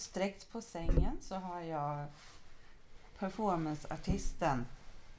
utsträckt 0.00 0.52
på 0.52 0.62
sängen, 0.62 1.16
så 1.20 1.34
har 1.34 1.60
jag 1.60 2.06
performanceartisten, 3.18 4.66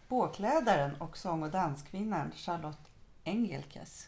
påklädaren 0.07 0.95
och 0.95 1.17
sång 1.17 1.43
och 1.43 1.51
danskvinnan 1.51 2.31
Charlotte 2.35 2.89
Engelkes. 3.23 4.07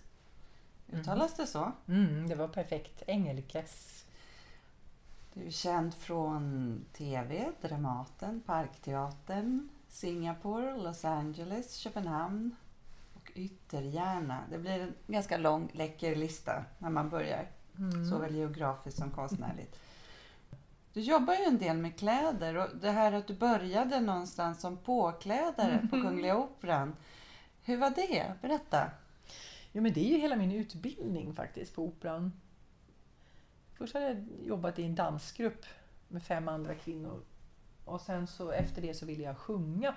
Uttalas 0.92 1.34
det 1.34 1.48
så? 1.48 1.72
Mm, 1.88 2.28
det 2.30 2.36
var 2.36 2.48
perfekt. 2.48 3.04
Engelkes. 3.08 4.06
Du 5.34 5.46
är 5.48 5.52
känd 5.52 5.94
från 5.94 6.86
TV, 6.94 7.52
Dramaten, 7.62 8.42
Parkteatern, 8.46 9.70
Singapore, 9.90 10.78
Los 10.78 11.06
Angeles, 11.06 11.76
Köpenhamn 11.76 12.56
och 13.14 13.32
Yttergärna. 13.36 14.40
Det 14.50 14.58
blir 14.58 14.80
en 14.80 14.94
ganska 15.08 15.38
lång, 15.38 15.70
läcker 15.74 16.16
lista 16.16 16.66
när 16.78 16.90
man 16.90 17.10
börjar, 17.10 17.48
Mm. 17.78 18.10
såväl 18.10 18.36
geografiskt 18.36 18.98
som 18.98 19.12
konstnärligt. 19.12 19.80
Du 20.94 21.02
jobbar 21.02 21.34
ju 21.34 21.44
en 21.44 21.58
del 21.58 21.78
med 21.78 22.00
kläder 22.00 22.58
och 22.58 22.78
det 22.78 22.92
här 22.92 23.12
att 23.12 23.28
du 23.28 23.34
började 23.34 24.00
någonstans 24.00 24.62
som 24.62 24.78
påklädare 24.78 25.88
på 25.92 26.02
Kungliga 26.02 26.38
Operan. 26.38 26.96
Hur 27.64 27.78
var 27.78 27.90
det? 27.90 28.34
Berätta! 28.42 28.92
Jo, 29.72 29.82
men 29.82 29.94
det 29.94 30.00
är 30.00 30.10
ju 30.10 30.18
hela 30.18 30.36
min 30.36 30.52
utbildning 30.52 31.34
faktiskt 31.34 31.76
på 31.76 31.84
Operan. 31.84 32.34
Först 33.74 33.94
hade 33.94 34.06
jag 34.06 34.26
jobbat 34.46 34.80
i 34.80 34.84
en 34.84 34.96
dansgrupp 34.96 35.66
med 36.08 36.24
fem 36.24 36.48
andra 36.48 36.76
kvinnor. 36.76 37.24
Och 37.86 38.02
sen 38.02 38.28
så 38.28 38.52
efter 38.52 38.82
det 38.82 38.94
så 38.94 39.06
ville 39.06 39.24
jag 39.24 39.38
sjunga. 39.38 39.96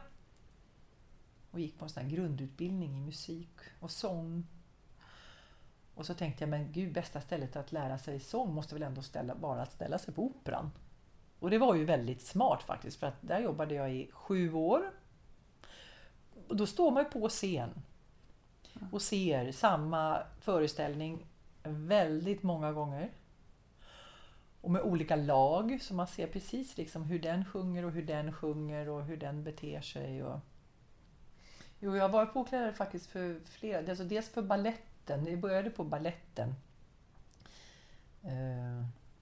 Och 1.51 1.61
gick 1.61 1.79
på 1.79 1.85
en 1.85 1.91
sån 1.91 2.09
grundutbildning 2.09 2.97
i 2.97 3.01
musik 3.01 3.59
och 3.81 3.91
sång. 3.91 4.47
Och 5.95 6.07
så 6.07 6.15
tänkte 6.15 6.43
jag, 6.43 6.49
men 6.49 6.73
gud, 6.73 6.93
bästa 6.93 7.21
stället 7.21 7.57
att 7.57 7.73
lära 7.73 7.99
sig 7.99 8.21
sång 8.21 8.55
måste 8.55 8.75
väl 8.75 8.83
ändå 8.83 9.03
ställa, 9.03 9.35
vara 9.35 9.63
att 9.63 9.73
ställa 9.73 9.99
sig 9.99 10.15
på 10.15 10.25
Operan. 10.25 10.71
Och 11.47 11.51
det 11.51 11.59
var 11.59 11.75
ju 11.75 11.85
väldigt 11.85 12.23
smart 12.23 12.63
faktiskt, 12.63 13.01
för 13.01 13.07
att 13.07 13.15
där 13.21 13.41
jobbade 13.41 13.75
jag 13.75 13.95
i 13.95 14.11
sju 14.13 14.53
år. 14.53 14.91
Och 16.49 16.57
då 16.57 16.67
står 16.67 16.91
man 16.91 17.03
ju 17.05 17.11
på 17.11 17.29
scen 17.29 17.71
och 18.93 19.03
ser 19.03 19.53
samma 19.53 20.23
föreställning 20.41 21.27
väldigt 21.63 22.43
många 22.43 22.73
gånger. 22.73 23.11
Och 24.61 24.71
med 24.71 24.83
olika 24.83 25.17
lag, 25.17 25.79
så 25.83 25.95
man 25.95 26.07
ser 26.07 26.27
precis 26.27 26.77
liksom 26.77 27.03
hur 27.03 27.19
den 27.19 27.45
sjunger 27.45 27.85
och 27.85 27.93
hur 27.93 28.07
den 28.07 28.33
sjunger 28.33 28.89
och 28.89 29.05
hur 29.05 29.17
den 29.17 29.45
beter 29.45 29.81
sig. 29.81 30.25
Och... 30.25 30.41
Jo, 31.79 31.97
jag 31.97 32.09
varit 32.09 32.33
påklädare 32.33 32.73
faktiskt 32.73 33.07
för 33.07 33.41
flera, 33.45 33.91
alltså 33.91 34.05
dels 34.05 34.29
för 34.29 34.43
balletten, 34.43 35.25
det 35.25 35.37
började 35.37 35.71
på 35.71 35.85
balletten. 35.85 36.55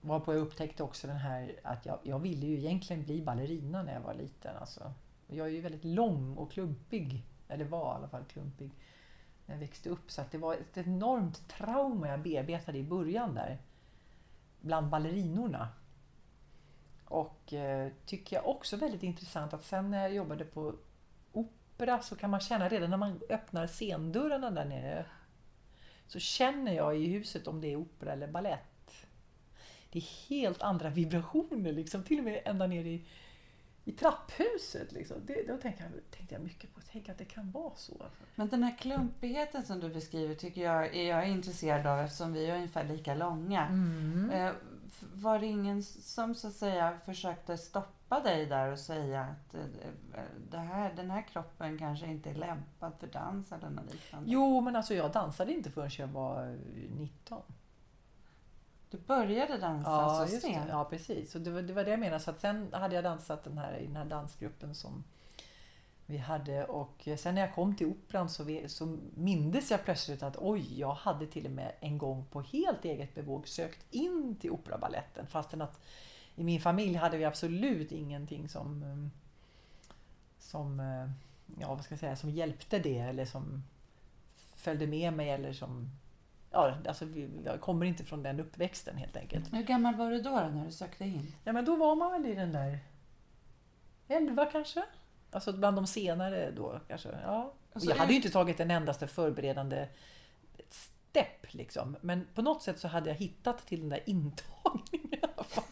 Varpå 0.06 0.34
jag 0.34 0.40
upptäckte 0.40 0.82
också 0.82 1.06
den 1.06 1.16
här 1.16 1.60
att 1.62 1.86
jag, 1.86 1.98
jag 2.02 2.18
ville 2.18 2.46
ju 2.46 2.58
egentligen 2.58 3.04
bli 3.04 3.22
ballerina 3.22 3.82
när 3.82 3.94
jag 3.94 4.00
var 4.00 4.14
liten. 4.14 4.56
Alltså. 4.56 4.92
Jag 5.26 5.46
är 5.46 5.50
ju 5.50 5.60
väldigt 5.60 5.84
lång 5.84 6.36
och 6.36 6.52
klumpig, 6.52 7.22
eller 7.48 7.64
var 7.64 7.92
i 7.92 7.96
alla 7.96 8.08
fall 8.08 8.24
klumpig 8.24 8.70
när 9.46 9.54
jag 9.54 9.60
växte 9.60 9.90
upp. 9.90 10.10
Så 10.10 10.20
att 10.20 10.30
det 10.32 10.38
var 10.38 10.54
ett 10.54 10.76
enormt 10.76 11.48
trauma 11.48 12.08
jag 12.08 12.22
bearbetade 12.22 12.78
i 12.78 12.82
början 12.82 13.34
där. 13.34 13.58
Bland 14.60 14.88
ballerinorna. 14.88 15.68
Och 17.04 17.52
eh, 17.52 17.92
tycker 18.06 18.36
jag 18.36 18.48
också 18.48 18.76
väldigt 18.76 19.02
intressant 19.02 19.54
att 19.54 19.64
sen 19.64 19.90
när 19.90 20.02
jag 20.02 20.14
jobbade 20.14 20.44
på 20.44 20.74
opera 21.32 22.02
så 22.02 22.16
kan 22.16 22.30
man 22.30 22.40
känna 22.40 22.68
redan 22.68 22.90
när 22.90 22.96
man 22.96 23.20
öppnar 23.28 23.66
scendörrarna 23.66 24.50
där 24.50 24.64
nere 24.64 25.06
så 26.06 26.18
känner 26.18 26.72
jag 26.72 26.98
i 26.98 27.06
huset 27.06 27.46
om 27.46 27.60
det 27.60 27.72
är 27.72 27.76
opera 27.76 28.12
eller 28.12 28.28
ballett. 28.28 28.73
Det 29.94 29.98
är 29.98 30.28
helt 30.28 30.62
andra 30.62 30.90
vibrationer 30.90 31.72
liksom, 31.72 32.02
till 32.02 32.18
och 32.18 32.24
med 32.24 32.42
ända 32.44 32.66
ner 32.66 32.84
i, 32.84 33.04
i 33.84 33.92
trapphuset. 33.92 34.92
Liksom. 34.92 35.16
Det, 35.26 35.48
då 35.48 35.56
tänkte 35.56 35.82
jag, 35.82 35.92
tänkte 36.10 36.34
jag 36.34 36.42
mycket 36.42 36.74
på, 36.74 36.80
tänk 36.92 37.08
att 37.08 37.18
det 37.18 37.24
kan 37.24 37.50
vara 37.50 37.74
så. 37.76 38.06
Men 38.34 38.48
den 38.48 38.62
här 38.62 38.76
klumpigheten 38.78 39.62
som 39.62 39.80
du 39.80 39.88
beskriver 39.88 40.34
tycker 40.34 40.62
jag 40.62 40.96
är 40.96 41.08
jag 41.08 41.28
intresserad 41.28 41.86
av 41.86 42.00
eftersom 42.00 42.32
vi 42.32 42.46
är 42.46 42.54
ungefär 42.56 42.84
lika 42.84 43.14
långa. 43.14 43.66
Mm. 43.66 44.30
Eh, 44.30 44.52
Var 45.14 45.38
det 45.38 45.46
ingen 45.46 45.82
som 45.82 46.34
så 46.34 46.48
att 46.48 46.54
säga 46.54 46.98
försökte 47.04 47.56
stoppa 47.58 48.20
dig 48.20 48.46
där 48.46 48.72
och 48.72 48.78
säga 48.78 49.20
att 49.22 49.54
eh, 49.54 49.60
det 50.50 50.58
här, 50.58 50.92
den 50.96 51.10
här 51.10 51.22
kroppen 51.22 51.78
kanske 51.78 52.06
inte 52.06 52.30
är 52.30 52.34
lämpad 52.34 52.92
för 53.00 53.06
dans 53.06 53.52
eller 53.52 53.70
något 53.70 53.92
liknande? 53.92 54.30
Jo, 54.30 54.60
men 54.60 54.76
alltså 54.76 54.94
jag 54.94 55.12
dansade 55.12 55.52
inte 55.52 55.70
förrän 55.70 55.90
jag 55.98 56.06
var 56.06 56.46
eh, 56.46 56.56
19. 56.98 57.42
Du 58.94 59.00
började 59.00 59.58
dansa 59.58 59.90
Ja, 59.90 60.26
så 60.30 60.40
sent? 60.40 60.66
ja 60.68 60.84
precis. 60.84 61.32
Så 61.32 61.38
det, 61.38 61.50
var, 61.50 61.62
det 61.62 61.72
var 61.72 61.84
det 61.84 61.90
jag 61.90 62.00
menade. 62.00 62.20
Så 62.20 62.30
att 62.30 62.40
sen 62.40 62.68
hade 62.72 62.94
jag 62.94 63.04
dansat 63.04 63.44
den 63.44 63.58
här, 63.58 63.78
i 63.78 63.86
den 63.86 63.96
här 63.96 64.04
dansgruppen 64.04 64.74
som 64.74 65.04
vi 66.06 66.18
hade 66.18 66.64
och 66.64 67.08
sen 67.18 67.34
när 67.34 67.42
jag 67.42 67.54
kom 67.54 67.76
till 67.76 67.86
operan 67.86 68.28
så, 68.28 68.44
vi, 68.44 68.68
så 68.68 68.98
mindes 69.14 69.70
jag 69.70 69.84
plötsligt 69.84 70.22
att 70.22 70.36
oj, 70.36 70.80
jag 70.80 70.94
hade 70.94 71.26
till 71.26 71.46
och 71.46 71.52
med 71.52 71.72
en 71.80 71.98
gång 71.98 72.24
på 72.30 72.40
helt 72.40 72.84
eget 72.84 73.14
bevåg 73.14 73.48
sökt 73.48 73.94
in 73.94 74.36
till 74.40 74.50
operabaletten 74.50 75.26
fastän 75.26 75.62
att 75.62 75.80
i 76.34 76.44
min 76.44 76.60
familj 76.60 76.94
hade 76.94 77.16
vi 77.16 77.24
absolut 77.24 77.92
ingenting 77.92 78.48
som 78.48 79.10
som, 80.38 80.78
ja, 81.60 81.74
vad 81.74 81.84
ska 81.84 81.92
jag 81.92 82.00
säga, 82.00 82.16
som 82.16 82.30
hjälpte 82.30 82.78
det 82.78 82.98
eller 82.98 83.24
som 83.24 83.62
följde 84.54 84.86
med 84.86 85.12
mig 85.12 85.30
eller 85.30 85.52
som 85.52 85.90
Ja, 86.54 86.74
alltså 86.88 87.06
jag 87.44 87.60
kommer 87.60 87.86
inte 87.86 88.04
från 88.04 88.22
den 88.22 88.40
uppväxten 88.40 88.96
helt 88.96 89.16
enkelt. 89.16 89.52
Hur 89.52 89.62
gammal 89.62 89.94
var 89.94 90.10
du 90.10 90.20
då, 90.20 90.30
då 90.30 90.36
när 90.36 90.64
du 90.64 90.72
sökte 90.72 91.04
in? 91.04 91.34
Ja, 91.44 91.52
men 91.52 91.64
då 91.64 91.76
var 91.76 91.96
man 91.96 92.12
väl 92.12 92.26
i 92.26 92.34
den 92.34 92.52
där 92.52 92.78
11 94.08 94.46
kanske? 94.46 94.82
Alltså 95.30 95.52
bland 95.52 95.76
de 95.76 95.86
senare 95.86 96.50
då 96.50 96.80
kanske. 96.88 97.08
Ja. 97.22 97.52
Och 97.72 97.84
jag 97.84 97.96
hade 97.96 98.12
ju 98.12 98.16
inte 98.16 98.30
tagit 98.30 98.60
en 98.60 98.70
endaste 98.70 99.06
förberedande 99.06 99.88
stepp 100.70 101.54
liksom. 101.54 101.96
Men 102.00 102.26
på 102.34 102.42
något 102.42 102.62
sätt 102.62 102.78
så 102.78 102.88
hade 102.88 103.10
jag 103.10 103.16
hittat 103.16 103.66
till 103.66 103.80
den 103.80 103.88
där 103.88 104.02
intagningen 104.06 105.14
i 105.14 105.18
alla 105.22 105.44
fall. 105.44 105.64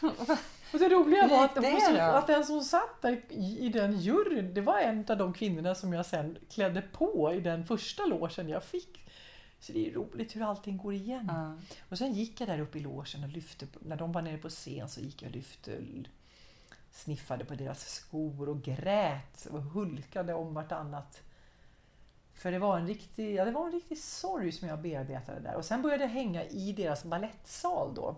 Och 0.72 0.78
det 0.78 0.88
roliga 0.88 1.28
var 1.28 1.44
att, 1.44 1.56
Gick 1.56 1.74
det 1.74 1.80
som, 1.80 1.96
att 1.96 2.26
den 2.26 2.44
som 2.44 2.60
satt 2.60 3.02
där 3.02 3.22
i 3.30 3.68
den 3.68 3.98
juryn, 3.98 4.54
det 4.54 4.60
var 4.60 4.78
en 4.78 5.04
av 5.08 5.18
de 5.18 5.32
kvinnorna 5.32 5.74
som 5.74 5.92
jag 5.92 6.06
sen 6.06 6.38
klädde 6.50 6.82
på 6.82 7.32
i 7.34 7.40
den 7.40 7.66
första 7.66 8.06
logen 8.06 8.48
jag 8.48 8.64
fick. 8.64 9.04
Så 9.64 9.72
det 9.72 9.88
är 9.88 9.92
roligt 9.92 10.36
hur 10.36 10.42
allting 10.42 10.76
går 10.76 10.94
igen. 10.94 11.26
Ja. 11.28 11.54
Och 11.88 11.98
sen 11.98 12.12
gick 12.12 12.40
jag 12.40 12.48
där 12.48 12.58
uppe 12.60 12.78
i 12.78 12.80
logen 12.80 13.22
och 13.24 13.28
lyfte, 13.28 13.66
när 13.80 13.96
de 13.96 14.12
var 14.12 14.22
nere 14.22 14.38
på 14.38 14.48
scen 14.48 14.88
så 14.88 15.00
gick 15.00 15.22
jag 15.22 15.28
och 15.28 15.34
lyfte, 15.36 15.78
sniffade 16.90 17.44
på 17.44 17.54
deras 17.54 17.88
skor 17.88 18.48
och 18.48 18.62
grät 18.62 19.46
och 19.46 19.62
hulkade 19.62 20.34
om 20.34 20.54
vartannat. 20.54 21.22
För 22.34 22.52
det 22.52 22.58
var 22.58 22.78
en 22.78 22.86
riktig, 22.86 23.34
ja, 23.34 23.44
det 23.44 23.50
var 23.50 23.66
en 23.66 23.72
riktig 23.72 23.98
sorg 23.98 24.52
som 24.52 24.68
jag 24.68 24.82
bearbetade 24.82 25.40
där. 25.40 25.54
Och 25.54 25.64
sen 25.64 25.82
började 25.82 26.04
jag 26.04 26.10
hänga 26.10 26.44
i 26.44 26.72
deras 26.72 27.04
ballettsal 27.04 27.94
då. 27.94 28.16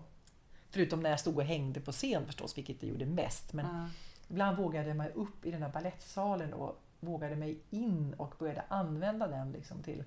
Förutom 0.69 0.99
när 1.03 1.09
jag 1.09 1.19
stod 1.19 1.37
och 1.37 1.43
hängde 1.43 1.79
på 1.81 1.91
scen 1.91 2.25
förstås, 2.25 2.57
vilket 2.57 2.83
jag 2.83 2.91
gjorde 2.91 3.05
mest. 3.05 3.53
Men 3.53 3.65
Ja. 3.65 3.89
ibland 4.29 4.57
vågade 4.57 4.87
jag 4.87 4.97
mig 4.97 5.11
upp 5.15 5.45
i 5.45 5.51
den 5.51 5.61
här 5.63 5.69
ballettsalen 5.71 6.53
och 6.53 6.79
vågade 6.99 7.35
mig 7.35 7.59
in 7.69 8.13
och 8.13 8.35
började 8.39 8.63
använda 8.67 9.27
den 9.27 9.51
liksom 9.51 9.83
till 9.83 10.03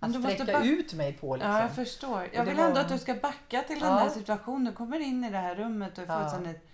att 0.00 0.12
du 0.12 0.18
måste 0.18 0.34
sträcka 0.42 0.64
ut 0.64 0.94
mig 0.94 1.12
på. 1.12 1.36
Liksom. 1.36 1.52
Ja, 1.52 1.60
jag 1.60 1.74
förstår. 1.74 2.28
Jag 2.32 2.44
vill 2.44 2.56
var- 2.56 2.64
ändå 2.68 2.80
att 2.80 2.88
du 2.88 2.98
ska 2.98 3.14
backa 3.14 3.62
till 3.62 3.78
den 3.80 3.88
Ja. 3.88 3.98
här 3.98 4.08
situationen. 4.08 4.64
Du 4.64 4.72
kommer 4.72 5.00
in 5.00 5.24
i 5.24 5.30
det 5.30 5.38
här 5.38 5.54
rummet 5.54 5.98
och 5.98 6.04
är 6.04 6.08
Ja. 6.08 6.20
fullständigt 6.20 6.66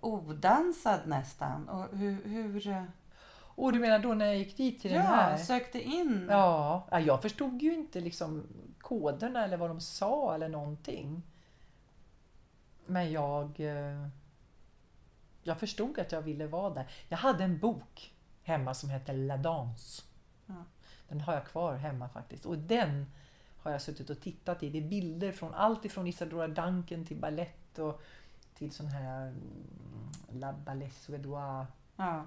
odansad 0.00 1.00
nästan. 1.06 1.68
Och 1.68 1.98
hur... 1.98 2.24
hur 2.24 2.68
eh, 2.68 2.84
Och 3.38 3.72
du 3.72 3.78
menar 3.78 3.98
då 3.98 4.14
när 4.14 4.26
jag 4.26 4.36
gick 4.36 4.56
dit 4.56 4.80
till 4.82 4.90
ja, 4.90 4.96
den 5.02 5.06
här? 5.06 5.36
sökte 5.36 5.80
in. 5.82 6.26
Ja, 6.30 6.86
ja, 6.90 7.00
jag 7.00 7.22
förstod 7.22 7.62
ju 7.62 7.74
inte 7.74 8.00
liksom 8.00 8.46
koderna 8.80 9.44
eller 9.44 9.56
vad 9.56 9.70
de 9.70 9.80
sa 9.80 10.34
eller 10.34 10.48
någonting. 10.48 11.22
Men 12.86 13.12
jag... 13.12 13.60
eh, 13.60 14.08
Jag 15.42 15.58
förstod 15.58 15.98
att 15.98 16.12
jag 16.12 16.22
ville 16.22 16.46
vara 16.46 16.70
där. 16.74 16.86
Jag 17.08 17.18
hade 17.18 17.44
en 17.44 17.58
bok 17.58 18.12
hemma 18.42 18.74
som 18.74 18.90
hette 18.90 19.12
La 19.12 19.36
Danse. 19.36 20.02
Den 21.08 21.20
har 21.20 21.34
jag 21.34 21.44
kvar 21.46 21.74
hemma 21.74 22.08
faktiskt. 22.08 22.46
Och 22.46 22.58
den 22.58 23.06
har 23.58 23.70
jag 23.72 23.82
suttit 23.82 24.10
och 24.10 24.20
tittat 24.20 24.62
i. 24.62 24.70
Det 24.70 24.78
är 24.78 24.88
bilder 24.88 25.32
från 25.32 25.54
allt 25.54 25.84
ifrån 25.84 26.06
Isadora 26.06 26.48
Duncan 26.48 27.04
till 27.04 27.16
ballett 27.16 27.78
och 27.78 28.02
till 28.54 28.72
sån 28.72 28.86
här 28.86 29.26
mm, 29.26 30.40
La 30.40 30.52
Ballet 30.52 30.92
Suédois 30.92 31.66
Ja. 31.96 32.26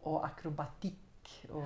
och 0.00 0.26
akrobatik. 0.26 1.46
Och 1.50 1.64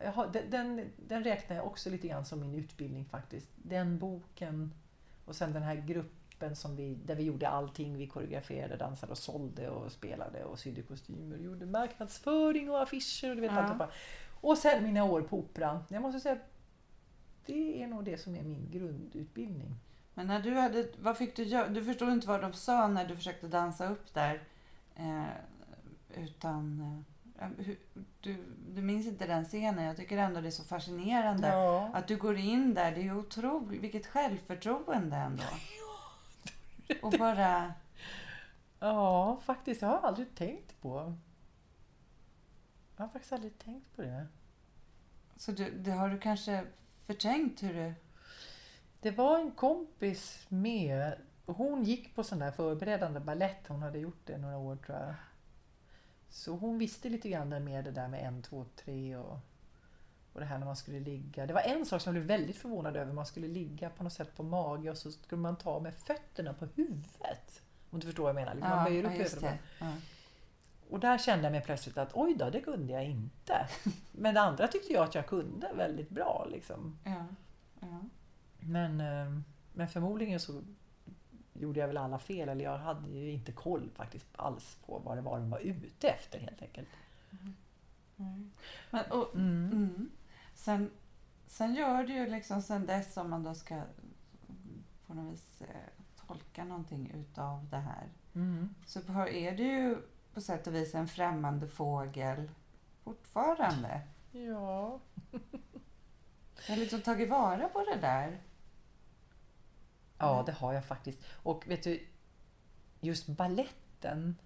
jag 0.00 0.12
har, 0.12 0.26
den, 0.50 0.90
den, 1.08 1.24
räknar 1.24 1.56
jag 1.56 1.66
också 1.66 1.90
lite 1.90 2.08
grann 2.08 2.24
som 2.24 2.40
min 2.40 2.54
utbildning 2.54 3.04
faktiskt. 3.04 3.48
Den 3.56 3.98
boken 3.98 4.72
och 5.24 5.36
sen 5.36 5.52
den 5.52 5.62
här 5.62 5.74
gruppen 5.74 6.56
som 6.56 6.76
vi, 6.76 6.94
där 6.94 7.14
vi 7.14 7.22
gjorde 7.22 7.48
allting. 7.48 7.96
Vi 7.96 8.06
koreograferade, 8.06 8.76
dansade 8.76 9.12
och 9.12 9.18
sålde 9.18 9.70
och 9.70 9.92
spelade 9.92 10.44
och 10.44 10.58
sydde 10.58 10.82
kostymer 10.82 11.36
gjorde 11.36 11.66
marknadsföring 11.66 12.70
och 12.70 12.82
affischer 12.82 13.30
och 13.30 13.34
du 13.36 13.40
vet 13.42 13.52
Ja. 13.52 13.58
alltihopa. 13.58 13.88
Och 14.40 14.58
sen 14.58 14.84
mina 14.84 15.04
år 15.04 15.22
på 15.22 15.38
Operan. 15.38 15.84
Jag 15.88 16.02
måste 16.02 16.20
säga 16.20 16.38
det 17.46 17.82
är 17.82 17.86
nog 17.86 18.04
det 18.04 18.18
som 18.18 18.36
är 18.36 18.42
min 18.42 18.70
grundutbildning. 18.70 19.74
Men 20.14 20.26
när 20.26 20.40
du 20.40 20.54
hade, 20.54 20.88
vad 21.00 21.16
fick 21.16 21.36
du 21.36 21.42
göra? 21.42 21.68
Du 21.68 21.84
förstod 21.84 22.08
inte 22.08 22.28
vad 22.28 22.40
de 22.40 22.52
sa 22.52 22.88
när 22.88 23.08
du 23.08 23.16
försökte 23.16 23.48
dansa 23.48 23.88
upp 23.88 24.14
där. 24.14 24.42
Eh, 24.96 25.24
utan 26.14 26.80
eh, 27.40 27.48
du, 28.20 28.44
du 28.74 28.82
minns 28.82 29.06
inte 29.06 29.26
den 29.26 29.44
scenen. 29.44 29.84
Jag 29.84 29.96
tycker 29.96 30.18
ändå 30.18 30.40
det 30.40 30.48
är 30.48 30.50
så 30.50 30.64
fascinerande. 30.64 31.48
Ja. 31.48 31.90
Att 31.94 32.08
du 32.08 32.16
går 32.16 32.36
in 32.36 32.74
där, 32.74 32.92
det 32.92 33.02
är 33.02 33.18
otroligt. 33.18 33.82
Vilket 33.82 34.06
självförtroende 34.06 35.16
ändå. 35.16 35.44
Och 37.02 37.12
bara... 37.18 37.72
ja, 38.80 39.40
faktiskt. 39.44 39.82
Jag 39.82 39.88
har 39.88 40.08
aldrig 40.08 40.34
tänkt 40.34 40.80
på. 40.80 41.16
Jag 42.98 43.04
har 43.04 43.08
faktiskt 43.08 43.32
aldrig 43.32 43.58
tänkt 43.58 43.96
på 43.96 44.02
det. 44.02 44.26
Så 45.36 45.52
du, 45.52 45.70
det 45.70 45.90
har 45.90 46.08
du 46.08 46.18
kanske 46.18 46.64
förträngt 47.06 47.62
hur 47.62 47.74
du... 47.74 47.94
Det 49.00 49.10
var 49.10 49.38
en 49.38 49.50
kompis 49.50 50.46
med. 50.48 51.12
Hon 51.46 51.84
gick 51.84 52.14
på 52.14 52.24
sån 52.24 52.38
där 52.38 52.50
förberedande 52.50 53.20
ballett. 53.20 53.66
Hon 53.68 53.82
hade 53.82 53.98
gjort 53.98 54.26
det 54.26 54.38
några 54.38 54.58
år 54.58 54.76
tror 54.76 54.98
jag. 54.98 55.14
Så 56.28 56.56
hon 56.56 56.78
visste 56.78 57.08
lite 57.08 57.28
grann 57.28 57.64
med 57.64 57.84
det 57.84 57.90
där 57.90 58.08
med 58.08 58.26
en, 58.26 58.42
två, 58.42 58.64
tre 58.76 59.16
och, 59.16 59.38
och 60.32 60.40
det 60.40 60.46
här 60.46 60.58
när 60.58 60.66
man 60.66 60.76
skulle 60.76 61.00
ligga. 61.00 61.46
Det 61.46 61.54
var 61.54 61.60
en 61.60 61.86
sak 61.86 62.02
som 62.02 62.16
jag 62.16 62.26
blev 62.26 62.38
väldigt 62.38 62.56
förvånad 62.56 62.96
över. 62.96 63.12
Man 63.12 63.26
skulle 63.26 63.48
ligga 63.48 63.90
på 63.90 64.04
något 64.04 64.12
sätt 64.12 64.36
på 64.36 64.42
mage 64.42 64.90
och 64.90 64.98
så 64.98 65.12
skulle 65.12 65.42
man 65.42 65.56
ta 65.56 65.80
med 65.80 65.94
fötterna 65.94 66.54
på 66.54 66.66
huvudet. 66.74 67.62
Om 67.90 68.00
du 68.00 68.06
förstår 68.06 68.22
vad 68.22 68.30
jag 68.30 68.34
menar. 68.34 68.54
Liksom 68.54 68.70
man 68.70 68.84
böjer 68.84 69.04
upp 69.04 69.18
just 69.18 69.36
huvudet. 69.36 69.60
Det. 70.88 70.92
Och 70.94 71.00
där 71.00 71.18
kände 71.18 71.44
jag 71.44 71.52
mig 71.52 71.62
plötsligt 71.62 71.98
att 71.98 72.10
oj 72.14 72.34
då, 72.34 72.50
det 72.50 72.60
kunde 72.60 72.92
jag 72.92 73.04
inte. 73.04 73.68
Men 74.12 74.34
det 74.34 74.40
andra 74.40 74.68
tyckte 74.68 74.92
jag 74.92 75.04
att 75.04 75.14
jag 75.14 75.26
kunde 75.26 75.70
väldigt 75.74 76.10
bra. 76.10 76.46
Liksom. 76.50 76.98
Ja. 77.04 77.24
Ja. 77.80 78.00
Men, 78.60 79.00
eh, 79.00 79.40
men 79.72 79.88
förmodligen 79.88 80.40
så 80.40 80.62
gjorde 81.52 81.80
jag 81.80 81.86
väl 81.86 81.96
alla 81.96 82.18
fel. 82.18 82.48
Eller 82.48 82.64
jag 82.64 82.78
hade 82.78 83.08
ju 83.10 83.32
inte 83.32 83.52
koll 83.52 83.90
faktiskt 83.94 84.26
alls 84.36 84.76
på 84.86 84.98
vad 84.98 85.16
det 85.16 85.20
var 85.20 85.38
de 85.38 85.50
var 85.50 85.58
ute 85.58 86.08
efter 86.08 86.38
helt 86.38 86.62
enkelt. 86.62 86.88
Mm. 88.18 88.50
Men, 88.90 89.04
och, 89.10 89.34
Mm. 89.34 89.70
mm. 89.72 90.10
Sen, 90.54 90.90
sen 91.46 91.74
gör 91.74 92.04
du 92.04 92.12
ju 92.12 92.26
liksom 92.30 92.62
sen 92.62 92.86
dess 92.86 93.16
om 93.16 93.30
man 93.30 93.42
då 93.42 93.54
ska 93.54 93.82
på 95.06 95.14
något 95.14 95.32
vis 95.32 95.62
eh, 95.62 95.66
tolka 96.26 96.64
någonting 96.64 97.10
utav 97.14 97.66
det 97.70 97.76
här. 97.76 98.08
Mm. 98.34 98.74
Så 98.86 98.98
är 99.28 99.56
du 99.56 99.62
ju 99.64 99.96
på 100.34 100.40
sätt 100.40 100.66
och 100.66 100.74
vis 100.74 100.94
en 100.94 101.08
främmande 101.08 101.68
fågel 101.68 102.50
fortfarande. 103.04 104.00
Ja. 104.32 105.00
Jag 106.66 106.74
har 106.74 106.76
liksom 106.76 107.00
tagit 107.00 107.30
vara 107.30 107.68
på 107.68 107.84
det 107.84 108.00
där. 108.00 108.42
ja, 110.18 110.42
det 110.46 110.52
har 110.52 110.72
jag 110.72 110.84
faktiskt. 110.84 111.24
Och 111.42 111.68
vet 111.68 111.82
du, 111.82 112.06
just 113.00 113.26
balletten 113.26 114.36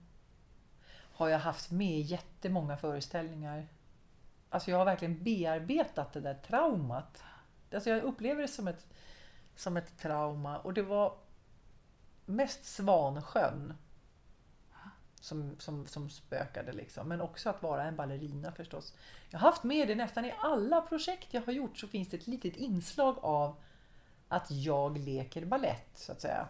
har 1.15 1.29
jag 1.29 1.39
haft 1.39 1.71
med 1.71 1.99
i 1.99 2.01
jättemånga 2.01 2.77
föreställningar. 2.77 3.69
Alltså 4.51 4.71
jag 4.71 4.79
har 4.79 4.85
verkligen 4.85 5.25
bearbetat 5.25 6.13
det 6.13 6.21
där 6.21 6.35
traumat. 6.35 7.25
Alltså 7.75 7.91
jag 7.91 8.03
upplever 8.03 8.43
det 8.43 8.49
som 8.49 8.69
ett, 8.69 8.87
som 9.57 9.77
ett 9.77 9.99
trauma 9.99 10.59
och 10.59 10.75
det 10.75 10.83
var 10.83 11.17
mest 12.25 12.65
Svansjön 12.65 13.75
som, 15.23 15.57
som, 15.59 15.87
som 15.87 16.11
spökade 16.11 16.73
liksom. 16.73 17.09
Men 17.09 17.21
också 17.21 17.51
att 17.51 17.63
vara 17.63 17.85
en 17.85 17.97
ballerina 17.97 18.53
förstås. 18.53 18.95
Jag 19.31 19.39
har 19.39 19.51
haft 19.51 19.63
med 19.63 19.89
det 19.89 19.95
nästan 19.95 20.25
i 20.25 20.35
alla 20.39 20.81
projekt 20.81 21.35
jag 21.35 21.43
har 21.43 21.53
gjort 21.53 21.79
så 21.79 21.89
finns 21.89 22.09
det 22.09 22.17
ett 22.17 22.27
litet 22.27 22.57
inslag 22.57 23.19
av 23.23 23.57
att 24.29 24.51
jag 24.51 24.99
leker 24.99 25.45
ballett 25.45 25.91
så 25.95 26.13
att 26.13 26.21
säga. 26.21 26.49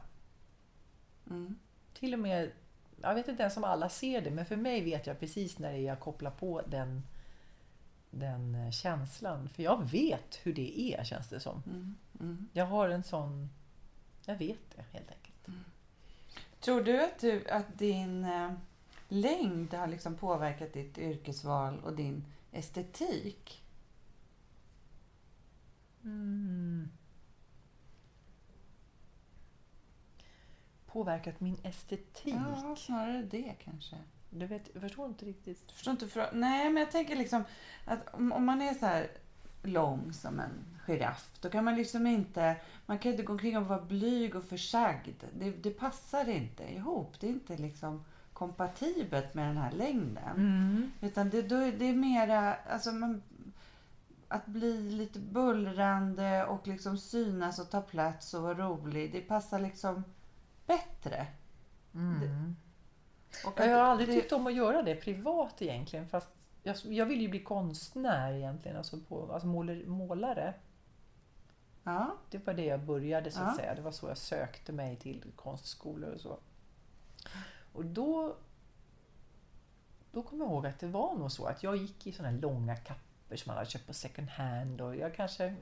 Mm. 1.30 1.58
Till 1.94 2.14
och 2.14 2.20
med, 2.20 2.50
jag 3.00 3.14
vet 3.14 3.28
inte 3.28 3.42
ens 3.42 3.56
om 3.56 3.64
alla 3.64 3.88
ser 3.88 4.20
det, 4.20 4.30
men 4.30 4.46
för 4.46 4.56
mig 4.56 4.84
vet 4.84 5.06
jag 5.06 5.20
precis 5.20 5.58
när 5.58 5.72
det 5.72 5.78
är 5.78 5.86
jag 5.86 6.00
kopplar 6.00 6.30
på 6.30 6.62
den, 6.66 7.02
den 8.10 8.72
känslan. 8.72 9.48
För 9.48 9.62
jag 9.62 9.90
vet 9.90 10.38
hur 10.42 10.54
det 10.54 10.80
är 10.80 11.04
känns 11.04 11.28
det 11.28 11.40
som. 11.40 11.62
Mm. 11.66 11.94
Mm. 12.20 12.48
Jag 12.52 12.66
har 12.66 12.88
en 12.88 13.02
sån, 13.02 13.50
jag 14.24 14.36
vet 14.36 14.76
det 14.76 14.82
helt 14.92 15.10
enkelt. 15.10 15.48
Tror 16.62 16.80
du 16.82 17.04
att, 17.04 17.18
du, 17.18 17.48
att 17.48 17.78
din 17.78 18.24
eh, 18.24 18.52
längd 19.08 19.74
har 19.74 19.86
liksom 19.86 20.14
påverkat 20.14 20.72
ditt 20.72 20.98
yrkesval 20.98 21.80
och 21.84 21.92
din 21.96 22.24
estetik? 22.52 23.62
Mm. 26.04 26.88
Påverkat 30.86 31.40
min 31.40 31.56
estetik? 31.62 32.34
Ja, 32.34 32.76
snarare 32.76 33.22
det 33.22 33.54
kanske. 33.64 33.96
Du 34.30 34.46
vet, 34.46 34.70
jag 34.72 34.82
förstår 34.82 35.06
inte 35.06 35.24
riktigt. 35.24 35.72
Förstår 35.72 35.90
inte 35.92 36.06
frå- 36.06 36.30
Nej, 36.32 36.70
men 36.70 36.80
jag 36.82 36.90
tänker 36.90 37.16
liksom 37.16 37.44
att 37.84 38.14
om, 38.14 38.32
om 38.32 38.44
man 38.46 38.62
är 38.62 38.74
så 38.74 38.86
här 38.86 39.10
lång 39.62 40.12
som 40.12 40.40
en 40.40 40.64
giraff, 40.86 41.38
då 41.40 41.50
kan 41.50 41.64
man 41.64 41.74
liksom 41.76 42.06
inte... 42.06 42.56
Man 42.86 42.98
kan 42.98 43.10
inte 43.10 43.22
gå 43.22 43.32
omkring 43.32 43.56
och 43.58 43.66
vara 43.66 43.80
blyg 43.80 44.34
och 44.36 44.44
försagd. 44.44 45.08
Det, 45.38 45.50
det 45.50 45.70
passar 45.70 46.28
inte 46.28 46.72
ihop. 46.74 47.20
Det 47.20 47.26
är 47.26 47.30
inte 47.30 47.56
liksom 47.56 48.04
kompatibelt 48.32 49.34
med 49.34 49.48
den 49.48 49.56
här 49.56 49.72
längden. 49.72 50.36
Mm. 50.36 50.92
Utan 51.00 51.30
det, 51.30 51.42
då, 51.42 51.56
är- 51.56 51.72
det 51.72 51.84
är 51.84 51.94
mera... 51.94 52.54
Alltså 52.54 52.92
man, 52.92 53.22
att 54.28 54.46
bli 54.46 54.90
lite 54.90 55.18
bullrande 55.18 56.44
och 56.46 56.66
liksom 56.68 56.98
synas 56.98 57.58
och 57.58 57.70
ta 57.70 57.80
plats 57.80 58.34
och 58.34 58.42
vara 58.42 58.54
rolig. 58.58 59.12
Det 59.12 59.20
passar 59.20 59.58
liksom 59.58 60.04
bättre. 60.66 61.26
Mm. 61.94 62.56
Och 63.46 63.60
Jag 63.60 63.76
har 63.76 63.82
aldrig 63.84 64.08
det- 64.08 64.14
tyckt 64.20 64.32
om 64.32 64.46
att 64.46 64.54
göra 64.54 64.82
det 64.82 64.94
privat 64.94 65.62
egentligen. 65.62 66.08
Fast 66.08 66.30
jag, 66.62 66.76
jag 66.84 67.06
vill 67.06 67.20
ju 67.20 67.28
bli 67.28 67.40
konstnär 67.44 68.32
egentligen, 68.32 68.76
alltså, 68.76 68.98
på, 69.08 69.32
alltså 69.32 69.46
måler, 69.46 69.86
målare. 69.86 70.54
Ja, 71.84 72.14
Det 72.30 72.46
var 72.46 72.54
det 72.54 72.64
jag 72.64 72.80
började 72.80 73.30
så 73.30 73.40
att 73.40 73.48
Ja. 73.48 73.56
säga. 73.56 73.74
Det 73.74 73.82
var 73.82 73.92
så 73.92 74.08
jag 74.08 74.18
sökte 74.18 74.72
mig 74.72 74.96
till 74.96 75.24
konstskolor 75.36 76.10
och 76.14 76.20
så. 76.20 76.38
Och 77.72 77.84
då, 77.84 78.36
då 80.12 80.22
kommer 80.22 80.44
jag 80.44 80.52
ihåg 80.52 80.66
att 80.66 80.78
det 80.80 80.86
var 80.86 81.14
nog 81.14 81.32
så 81.32 81.44
att 81.46 81.62
jag 81.62 81.76
gick 81.76 82.06
i 82.06 82.12
såna 82.12 82.28
här 82.30 82.38
långa 82.38 82.76
kapper 82.76 83.36
som 83.36 83.50
man 83.50 83.56
hade 83.56 83.70
köpt 83.70 83.86
på 83.86 83.92
second 83.92 84.28
hand 84.28 84.80
och 84.80 84.96
jag 84.96 85.14
kanske 85.14 85.54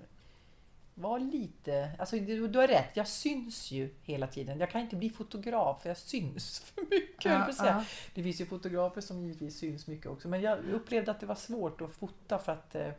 var 1.00 1.18
lite... 1.18 1.90
Alltså 1.98 2.16
du, 2.16 2.48
du 2.48 2.58
har 2.58 2.66
rätt, 2.68 2.90
jag 2.94 3.08
syns 3.08 3.70
ju 3.70 3.94
hela 4.02 4.26
tiden. 4.26 4.60
Jag 4.60 4.70
kan 4.70 4.80
inte 4.80 4.96
bli 4.96 5.10
fotograf 5.10 5.82
för 5.82 5.88
jag 5.90 5.96
syns 5.98 6.60
för 6.74 6.82
mycket. 6.90 7.24
jag 7.24 7.54
säga. 7.54 7.70
ja. 7.70 7.84
Det 8.14 8.22
finns 8.22 8.40
ju 8.40 8.46
fotografer 8.46 9.00
som 9.00 9.20
givetvis 9.20 9.58
syns 9.58 9.86
mycket 9.86 10.06
också. 10.06 10.28
Men 10.28 10.40
jag 10.40 10.58
upplevde 10.64 11.10
att 11.10 11.20
det 11.20 11.26
var 11.26 11.34
svårt 11.34 11.80
att 11.80 11.92
fota 11.92 12.38
för 12.38 12.52
att, 12.52 12.74
eh, 12.74 12.90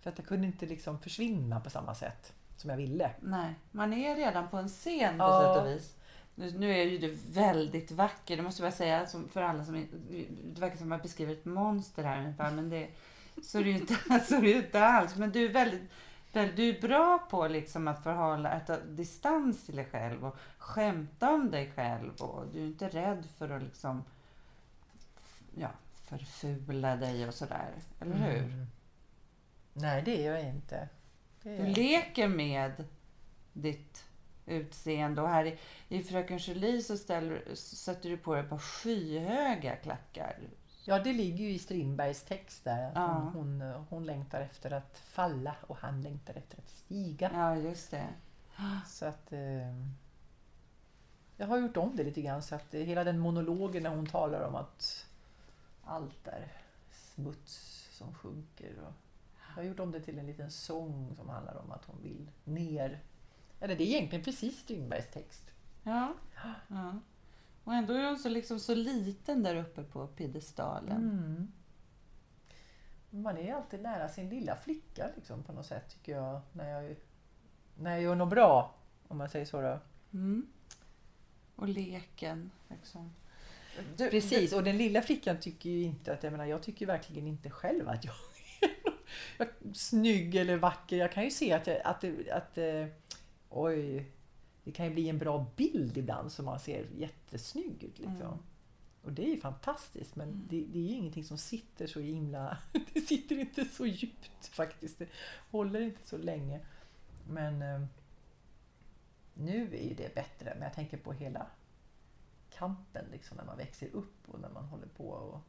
för 0.00 0.10
att 0.10 0.18
jag 0.18 0.26
kunde 0.26 0.46
inte 0.46 0.66
liksom 0.66 1.00
försvinna 1.00 1.60
på 1.60 1.70
samma 1.70 1.94
sätt 1.94 2.32
som 2.56 2.70
jag 2.70 2.76
ville. 2.76 3.10
Nej, 3.20 3.54
man 3.70 3.92
är 3.92 4.16
redan 4.16 4.48
på 4.48 4.56
en 4.56 4.68
scen 4.68 5.18
på 5.18 5.24
Ja. 5.24 5.54
sätt 5.54 5.62
och 5.62 5.70
vis. 5.70 5.94
Nu, 6.34 6.50
nu 6.58 6.70
är 6.72 6.84
ju 6.84 6.98
du 6.98 7.18
väldigt 7.32 7.90
vacker, 7.90 8.36
det 8.36 8.42
måste 8.42 8.62
jag 8.62 8.74
säga 8.74 9.06
för 9.32 9.42
alla 9.42 9.64
som... 9.64 9.86
Det 10.54 10.60
verkar 10.60 10.76
som 10.76 10.92
att 10.92 10.96
jag 10.98 11.02
beskriver 11.02 11.32
ett 11.32 11.44
monster 11.44 12.02
här 12.02 12.18
ungefär, 12.20 12.50
men 12.50 12.70
det, 12.70 12.88
så, 13.42 13.58
är 13.58 13.64
det 13.64 13.70
ju 13.70 13.76
inte, 13.76 13.94
så 14.28 14.34
är 14.34 14.42
det 14.42 14.52
inte 14.52 14.84
alls. 14.84 15.16
Men 15.16 15.30
du 15.32 15.44
är 15.44 15.48
väldigt 15.48 15.82
du 16.42 16.68
är 16.68 16.80
bra 16.80 17.18
på 17.30 17.48
liksom 17.48 17.88
att 17.88 18.02
förhålla, 18.02 18.48
att 18.48 18.66
ta 18.66 18.76
distans 18.76 19.66
till 19.66 19.76
dig 19.76 19.84
själv 19.84 20.26
och 20.26 20.36
skämta 20.58 21.30
om 21.30 21.50
dig 21.50 21.72
själv. 21.76 22.14
Och 22.22 22.46
du 22.52 22.60
är 22.60 22.66
inte 22.66 22.88
rädd 22.88 23.26
för 23.38 23.50
att 23.50 23.62
liksom 23.62 24.04
ja, 25.54 25.70
förfula 26.04 26.96
dig 26.96 27.28
och 27.28 27.34
sådär. 27.34 27.70
Eller 28.00 28.16
hur? 28.16 28.38
Mm. 28.38 28.66
Nej, 29.72 30.02
det 30.02 30.26
är 30.26 30.32
jag 30.32 30.44
inte. 30.44 30.76
Är 30.76 30.88
Du 31.42 31.50
jag 31.50 31.68
inte. 31.68 31.80
leker 31.80 32.28
med 32.28 32.84
ditt 33.52 34.04
utseende 34.46 35.22
och 35.22 35.28
här 35.28 35.44
i, 35.44 35.58
i 35.88 36.02
Fröken 36.02 36.38
Julie 36.38 36.82
så 36.82 36.96
ställer, 36.96 37.54
sätter 37.54 38.10
du 38.10 38.16
på 38.16 38.34
dig 38.34 38.42
ett 38.44 38.50
par 38.50 38.58
skyhöga 38.58 39.76
klackar. 39.76 40.36
Ja, 40.84 40.98
det 40.98 41.12
ligger 41.12 41.44
ju 41.44 41.50
i 41.50 41.58
Strindbergs 41.58 42.22
text 42.22 42.64
där. 42.64 42.86
Att 42.88 42.94
Ja. 42.94 43.30
hon, 43.34 43.60
hon, 43.60 43.84
hon 43.90 44.06
längtar 44.06 44.40
efter 44.40 44.70
att 44.70 44.98
falla 44.98 45.56
och 45.66 45.76
han 45.76 46.02
längtar 46.02 46.34
efter 46.34 46.58
att 46.58 46.68
stiga. 46.68 47.30
Ja, 47.34 47.56
just 47.56 47.90
det. 47.90 48.06
Så 48.86 49.06
att... 49.06 49.32
Eh, 49.32 49.74
jag 51.36 51.46
har 51.46 51.58
gjort 51.58 51.76
om 51.76 51.96
det 51.96 52.04
lite 52.04 52.22
grann 52.22 52.42
så 52.42 52.54
att 52.54 52.74
hela 52.74 53.04
den 53.04 53.18
monologen 53.18 53.82
när 53.82 53.90
hon 53.90 54.06
talar 54.06 54.40
om 54.40 54.54
att 54.54 55.06
allt 55.84 56.28
är 56.28 56.52
smuts 56.92 57.88
som 57.92 58.14
sjunker. 58.14 58.72
Och 58.86 58.92
jag 59.48 59.54
har 59.54 59.62
gjort 59.62 59.80
om 59.80 59.90
det 59.92 60.00
till 60.00 60.18
en 60.18 60.26
liten 60.26 60.50
sång 60.50 61.14
som 61.16 61.28
handlar 61.28 61.56
om 61.56 61.72
att 61.72 61.84
hon 61.84 62.02
vill 62.02 62.30
ner. 62.44 63.00
Eller 63.60 63.76
det 63.76 63.84
är 63.84 63.86
egentligen 63.96 64.24
precis 64.24 64.58
Strindbergs 64.62 65.10
text. 65.10 65.50
Ja. 65.82 66.14
ja. 66.68 66.92
Och 67.64 67.74
ändå 67.74 67.94
är 67.94 68.06
hon 68.06 68.18
så, 68.18 68.28
liksom 68.28 68.60
så 68.60 68.74
liten 68.74 69.42
där 69.42 69.56
uppe 69.56 69.82
på 69.82 70.06
piedestalen. 70.06 70.96
Mm. 70.96 71.52
Man 73.10 73.38
är 73.38 73.54
alltid 73.54 73.82
nära 73.82 74.08
sin 74.08 74.28
lilla 74.28 74.56
flicka 74.56 75.10
liksom, 75.16 75.42
på 75.42 75.52
något 75.52 75.66
sätt 75.66 75.88
tycker 75.90 76.12
jag. 76.12 76.40
När 76.52 76.70
jag 76.70 76.96
när 77.78 77.90
jag 77.90 78.02
gör 78.02 78.14
något 78.14 78.28
bra, 78.30 78.74
om 79.08 79.18
man 79.18 79.28
säger 79.28 79.46
så 79.46 79.60
då. 79.60 79.80
Mm. 80.12 80.46
Och 81.56 81.68
leken. 81.68 82.50
Liksom. 82.68 83.12
Du, 83.96 84.10
Precis, 84.10 84.52
och 84.52 84.64
den 84.64 84.78
lilla 84.78 85.02
flickan 85.02 85.40
tycker 85.40 85.70
ju 85.70 85.82
inte 85.82 86.12
att, 86.12 86.22
jag 86.22 86.30
menar 86.30 86.44
jag 86.44 86.62
tycker 86.62 86.86
verkligen 86.86 87.26
inte 87.26 87.50
själv 87.50 87.88
att 87.88 88.04
jag 88.04 88.14
är 89.38 89.72
snygg 89.72 90.34
eller 90.34 90.56
vacker. 90.56 90.96
Jag 90.96 91.12
kan 91.12 91.24
ju 91.24 91.30
se 91.30 91.52
att, 91.52 91.66
jag, 91.66 91.80
att, 91.84 92.00
det- 92.00 92.30
att 92.30 92.58
eh, 92.58 92.86
oj, 93.48 94.10
det 94.64 94.72
kan 94.72 94.86
ju 94.86 94.92
bli 94.92 95.08
en 95.08 95.18
bra 95.18 95.46
bild 95.56 95.98
ibland 95.98 96.32
som 96.32 96.44
man 96.44 96.60
ser 96.60 96.86
jättesnygg 96.96 97.84
ut. 97.84 97.98
Liksom. 97.98 98.26
Mm. 98.26 98.38
Och 99.02 99.12
det 99.12 99.24
är 99.24 99.30
ju 99.30 99.40
fantastiskt 99.40 100.16
men 100.16 100.46
det, 100.50 100.60
det 100.60 100.78
är 100.78 100.82
ju 100.82 100.94
ingenting 100.94 101.24
som 101.24 101.38
sitter 101.38 101.86
så 101.86 102.00
himla... 102.00 102.58
Det 102.92 103.00
sitter 103.00 103.38
inte 103.38 103.64
så 103.64 103.86
djupt 103.86 104.46
faktiskt. 104.46 104.98
Det 104.98 105.08
håller 105.50 105.80
inte 105.80 106.06
så 106.06 106.18
länge. 106.18 106.60
Men 107.28 107.62
eh, 107.62 107.84
nu 109.34 109.76
är 109.76 109.88
ju 109.88 109.94
det 109.94 110.14
bättre. 110.14 110.54
Men 110.54 110.62
jag 110.62 110.74
tänker 110.74 110.96
på 110.96 111.12
hela 111.12 111.46
kampen 112.50 113.04
liksom 113.12 113.36
när 113.36 113.44
man 113.44 113.56
växer 113.56 113.88
upp 113.92 114.28
och 114.28 114.40
när 114.40 114.48
man 114.48 114.64
håller 114.64 114.86
på 114.86 115.08
och, 115.08 115.40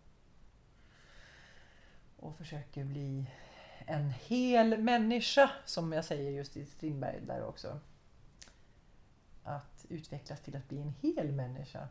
och 2.17 2.37
försöker 2.37 2.83
bli 2.83 3.25
en 3.85 4.09
hel 4.09 4.77
människa 4.77 5.51
som 5.65 5.91
jag 5.91 6.05
säger 6.05 6.31
just 6.31 6.57
i 6.57 6.65
Strindberg 6.65 7.21
där 7.21 7.43
också. 7.43 7.79
Att 9.47 9.85
utvecklas 9.89 10.41
till 10.41 10.55
att 10.55 10.67
bli 10.67 10.81
en 10.81 10.93
hel 11.01 11.31
människa. 11.31 11.87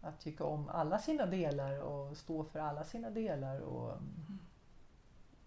Att 0.00 0.20
tycka 0.20 0.44
om 0.44 0.68
alla 0.68 0.98
sina 0.98 1.26
delar 1.26 1.80
och 1.80 2.16
stå 2.16 2.44
för 2.44 2.58
alla 2.58 2.84
sina 2.84 3.10
delar 3.10 3.60
och 3.60 3.98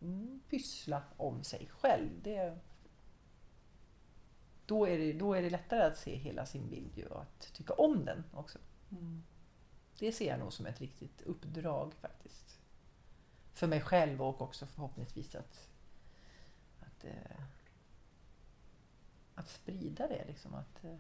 mm, 0.01 0.41
pyssla 0.50 1.03
om 1.17 1.43
sig 1.43 1.69
själv. 1.69 2.10
Det, 2.22 2.57
då, 4.65 4.88
är 4.88 4.98
det, 4.98 5.13
då 5.13 5.34
är 5.34 5.41
det 5.41 5.50
lättare 5.50 5.84
att 5.84 5.98
se 5.98 6.15
hela 6.15 6.45
sin 6.45 6.69
bild 6.69 7.07
och 7.07 7.22
att 7.22 7.53
tycka 7.53 7.74
om 7.74 8.05
den 8.05 8.24
också. 8.34 8.60
Mm. 8.91 9.24
Det 10.00 10.12
ser 10.12 10.27
jag 10.27 10.39
nog 10.39 10.53
som 10.53 10.65
ett 10.65 10.81
riktigt 10.81 11.22
uppdrag 11.22 11.93
faktiskt. 11.93 12.60
För 13.53 13.67
mig 13.67 13.81
själv 13.81 14.22
och 14.22 14.41
också 14.41 14.65
förhoppningsvis 14.65 15.36
att, 15.36 15.69
att, 16.79 17.05
eh, 17.05 17.41
att 19.35 19.49
sprida 19.49 20.07
det. 20.07 20.25
Liksom, 20.27 20.55
att, 20.55 20.83
eh, 20.83 20.95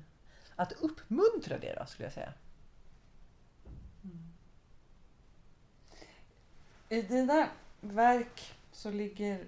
att 0.55 0.71
uppmuntra 0.71 1.57
det 1.57 1.75
då, 1.79 1.85
skulle 1.85 2.05
jag 2.05 2.13
säga. 2.13 2.33
I 6.89 7.01
dina 7.01 7.49
verk 7.81 8.53
så 8.71 8.91
ligger 8.91 9.47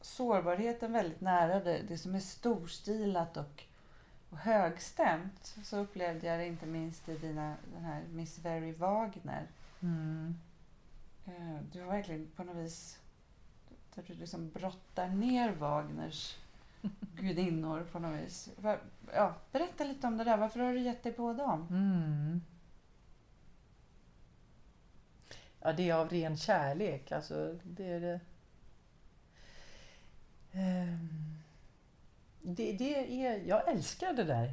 sårbarheten 0.00 0.92
väldigt 0.92 1.20
nära 1.20 1.60
det, 1.60 1.82
det 1.88 1.98
som 1.98 2.14
är 2.14 2.20
storstilat 2.20 3.36
och, 3.36 3.64
och 4.30 4.38
högstämt. 4.38 5.56
Så 5.64 5.76
upplevde 5.78 6.26
jag 6.26 6.38
det 6.40 6.46
inte 6.46 6.66
minst 6.66 7.08
i 7.08 7.18
dina, 7.18 7.56
den 7.74 7.84
här 7.84 8.02
Miss 8.10 8.38
Very 8.38 8.72
Wagner. 8.72 9.46
Eh, 11.24 11.56
Du 11.72 11.80
har 11.80 11.86
verkligen 11.86 12.30
på 12.36 12.44
något 12.44 12.56
vis 12.56 12.98
där 13.94 14.02
du 14.06 14.14
liksom 14.14 14.50
brottar 14.50 15.08
ner 15.08 15.52
Wagners 15.52 16.36
gudinnor 17.14 17.86
på 17.92 17.98
något 17.98 18.20
vis. 18.20 18.48
Ja, 19.14 19.34
berätta 19.52 19.84
lite 19.84 20.06
om 20.06 20.16
det 20.16 20.24
där. 20.24 20.36
Varför 20.36 20.60
har 20.60 20.72
du 20.72 20.80
gett 20.80 21.02
dig 21.02 21.12
på 21.12 21.32
dem? 21.32 21.66
Mm. 21.70 22.40
Ja, 25.60 25.72
det 25.72 25.90
är 25.90 25.94
av 25.94 26.08
ren 26.08 26.36
kärlek. 26.36 27.12
Alltså, 27.12 27.58
det 27.62 27.86
är 27.86 28.00
det. 28.00 28.20
Ehm. 30.52 31.38
Det, 32.42 32.72
det 32.72 33.24
är, 33.26 33.38
jag 33.38 33.68
älskar 33.68 34.12
det 34.12 34.24
där. 34.24 34.52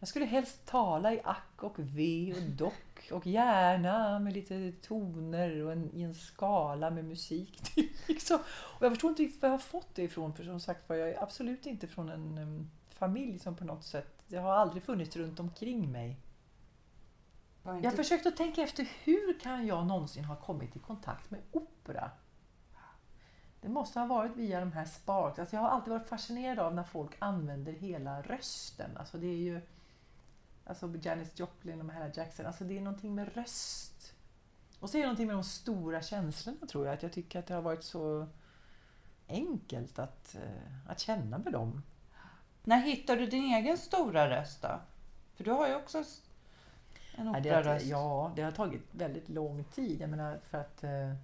Jag 0.00 0.08
skulle 0.08 0.24
helst 0.24 0.66
tala 0.66 1.12
i 1.12 1.20
ack 1.24 1.62
och 1.62 1.78
ve 1.78 2.34
och 2.36 2.42
dock 2.50 3.10
och 3.12 3.26
gärna 3.26 4.18
med 4.18 4.32
lite 4.32 4.72
toner 4.72 5.62
och 5.64 5.72
en, 5.72 5.90
i 5.94 6.02
en 6.02 6.14
skala 6.14 6.90
med 6.90 7.04
musik. 7.04 7.72
Liksom. 8.08 8.38
Och 8.50 8.84
jag 8.84 8.92
förstår 8.92 9.10
inte 9.10 9.22
riktigt 9.22 9.42
var 9.42 9.48
jag 9.48 9.54
har 9.54 9.58
fått 9.58 9.94
det 9.94 10.02
ifrån 10.02 10.34
för 10.34 10.44
som 10.44 10.60
sagt 10.60 10.88
var 10.88 10.96
jag 10.96 11.08
är 11.08 11.22
absolut 11.22 11.66
inte 11.66 11.86
från 11.86 12.08
en 12.08 12.38
em, 12.38 12.70
familj 12.88 13.38
som 13.38 13.56
på 13.56 13.64
något 13.64 13.84
sätt, 13.84 14.22
det 14.28 14.36
har 14.36 14.52
aldrig 14.52 14.82
funnits 14.82 15.16
runt 15.16 15.40
omkring 15.40 15.92
mig. 15.92 16.16
Inte- 17.66 17.80
Jag 17.84 17.96
försökte 17.96 18.28
att 18.28 18.36
tänka 18.36 18.62
efter 18.62 18.88
hur 19.04 19.40
kan 19.40 19.66
jag 19.66 19.86
någonsin 19.86 20.24
ha 20.24 20.36
kommit 20.36 20.76
i 20.76 20.78
kontakt 20.78 21.30
med 21.30 21.40
opera? 21.52 22.10
Det 23.60 23.68
måste 23.68 24.00
ha 24.00 24.06
varit 24.06 24.36
via 24.36 24.60
de 24.60 24.72
här 24.72 24.84
sparks. 24.84 25.38
Alltså 25.38 25.56
jag 25.56 25.62
har 25.62 25.68
alltid 25.68 25.92
varit 25.92 26.08
fascinerad 26.08 26.58
av 26.58 26.74
när 26.74 26.82
folk 26.84 27.16
använder 27.18 27.72
hela 27.72 28.22
rösten. 28.22 28.96
Alltså 28.96 29.18
det 29.18 29.26
är 29.26 29.36
ju 29.36 29.60
alltså 30.70 30.94
Janis 31.02 31.38
Joplin 31.38 31.80
och 31.80 31.86
Mahalia 31.86 32.12
Jackson. 32.14 32.46
Alltså 32.46 32.64
det 32.64 32.76
är 32.76 32.80
någonting 32.80 33.14
med 33.14 33.34
röst. 33.34 34.14
Och 34.80 34.90
så 34.90 34.96
är 34.96 35.00
det 35.00 35.06
någonting 35.06 35.26
med 35.26 35.36
de 35.36 35.44
stora 35.44 36.02
känslorna 36.02 36.66
tror 36.66 36.86
jag. 36.86 36.94
Att 36.94 37.02
jag 37.02 37.12
tycker 37.12 37.38
att 37.38 37.46
det 37.46 37.54
har 37.54 37.62
varit 37.62 37.84
så 37.84 38.26
enkelt 39.28 39.98
att, 39.98 40.34
eh, 40.34 40.90
att 40.90 41.00
känna 41.00 41.38
med 41.38 41.52
dem. 41.52 41.82
När 42.64 42.80
hittar 42.80 43.16
du 43.16 43.26
din 43.26 43.44
egen 43.54 43.78
stora 43.78 44.30
röst 44.30 44.62
då? 44.62 44.80
För 45.34 45.44
du 45.44 45.50
har 45.50 45.68
ju 45.68 45.74
också 45.74 45.98
en 45.98 47.26
Ja, 47.26 47.40
det, 47.40 47.50
har, 47.50 47.60
operaröst. 47.60 47.86
ja, 47.86 48.32
det 48.36 48.42
har 48.42 48.52
tagit 48.52 48.82
väldigt 48.90 49.28
lång 49.28 49.64
tid. 49.64 50.00
Jag 50.00 50.10
menar 50.10 50.40
för 50.50 50.58
att 50.58 50.84
eh, 50.84 51.14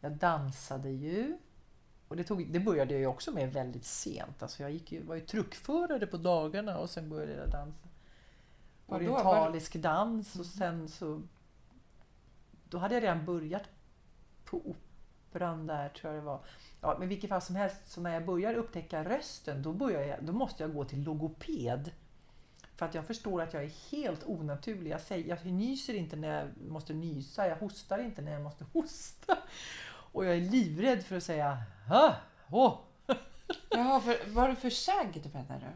jag 0.00 0.12
dansade 0.12 0.90
ju. 0.90 1.38
Och 2.12 2.16
det, 2.16 2.24
tog, 2.24 2.52
det 2.52 2.60
började 2.60 2.98
jag 2.98 3.10
också 3.12 3.32
med 3.32 3.52
väldigt 3.52 3.84
sent. 3.84 4.42
Alltså 4.42 4.62
jag 4.62 4.72
gick 4.72 4.92
ju, 4.92 5.02
var 5.02 5.14
ju 5.14 5.20
truckförare 5.20 6.06
på 6.06 6.16
dagarna 6.16 6.78
och 6.78 6.90
sen 6.90 7.08
började 7.08 7.32
jag 7.32 7.50
dansa. 7.50 7.88
Orientalisk 8.86 9.74
dans 9.74 10.36
och 10.36 10.46
sen 10.46 10.88
så... 10.88 11.22
Då 12.64 12.78
hade 12.78 12.94
jag 12.94 13.02
redan 13.02 13.24
börjat 13.24 13.62
på 14.44 14.62
operan 15.30 15.66
där 15.66 15.88
tror 15.88 16.14
jag 16.14 16.22
det 16.22 16.26
var. 16.26 16.40
Ja, 16.80 16.96
men 16.98 17.08
vilket 17.08 17.30
fall 17.30 17.42
som 17.42 17.56
helst, 17.56 17.80
så 17.86 18.00
när 18.00 18.14
jag 18.14 18.26
börjar 18.26 18.54
upptäcka 18.54 19.04
rösten 19.04 19.62
då, 19.62 19.72
börjar 19.72 20.02
jag, 20.02 20.24
då 20.24 20.32
måste 20.32 20.62
jag 20.62 20.74
gå 20.74 20.84
till 20.84 21.02
logoped. 21.02 21.90
För 22.74 22.86
att 22.86 22.94
jag 22.94 23.06
förstår 23.06 23.42
att 23.42 23.54
jag 23.54 23.64
är 23.64 23.90
helt 23.90 24.24
onaturlig. 24.24 24.90
Jag, 24.90 25.00
säger, 25.00 25.28
jag 25.28 25.46
nyser 25.46 25.94
inte 25.94 26.16
när 26.16 26.38
jag 26.38 26.70
måste 26.70 26.94
nysa, 26.94 27.48
jag 27.48 27.56
hostar 27.56 27.98
inte 27.98 28.22
när 28.22 28.32
jag 28.32 28.42
måste 28.42 28.64
hosta. 28.72 29.38
Och 30.12 30.24
jag 30.24 30.36
är 30.36 30.40
livrädd 30.40 31.02
för 31.04 31.16
att 31.16 31.22
säga 31.22 31.58
ha, 31.88 32.16
åh. 32.50 32.78
Jaha, 33.70 34.00
för, 34.00 34.34
var 34.34 34.48
du 34.48 34.56
för 34.56 34.70
sagd 34.70 35.26
menar 35.34 35.58
du? 35.60 35.66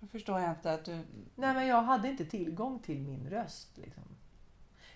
Då 0.00 0.06
förstår 0.06 0.40
jag 0.40 0.50
inte 0.50 0.72
att 0.72 0.84
du... 0.84 0.92
Nej 1.34 1.54
men 1.54 1.66
jag 1.66 1.82
hade 1.82 2.08
inte 2.08 2.24
tillgång 2.24 2.78
till 2.78 3.00
min 3.00 3.30
röst. 3.30 3.68
Liksom. 3.76 4.02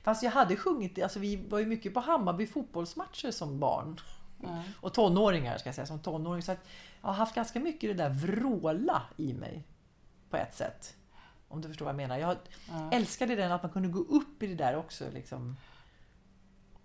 Fast 0.03 0.23
jag 0.23 0.31
hade 0.31 0.57
sjungit, 0.57 1.03
alltså 1.03 1.19
vi 1.19 1.37
var 1.37 1.59
ju 1.59 1.67
mycket 1.67 1.95
på 1.95 2.01
Hammarby 2.01 2.47
fotbollsmatcher 2.47 3.31
som 3.31 3.61
barn. 3.61 4.01
Ja. 4.43 4.63
Och 4.81 4.95
tonåringar 4.95 5.59
ska 5.59 5.69
jag 5.69 5.75
säga, 5.75 5.87
som 5.87 5.99
tonåring. 6.03 6.43
Så 6.43 6.53
att 6.53 6.65
jag 7.01 7.09
har 7.09 7.15
haft 7.15 7.35
ganska 7.35 7.61
mycket 7.61 7.91
det 7.97 8.03
där 8.05 8.11
vråla 8.11 9.03
i 9.17 9.33
mig. 9.33 9.65
På 10.31 10.37
ett 10.37 10.55
sätt. 10.55 10.97
Om 11.49 11.61
du 11.61 11.69
förstår 11.69 11.85
vad 11.85 11.93
jag 11.93 11.97
menar. 11.97 12.19
Jag 12.19 12.37
Ja. 12.69 12.91
älskade 12.93 13.37
den 13.37 13.53
att 13.53 13.63
man 13.63 13.73
kunde 13.73 13.89
gå 13.89 13.99
upp 13.99 14.43
i 14.43 14.47
det 14.47 14.55
där 14.55 14.77
också. 14.77 15.05
Liksom. 15.15 15.57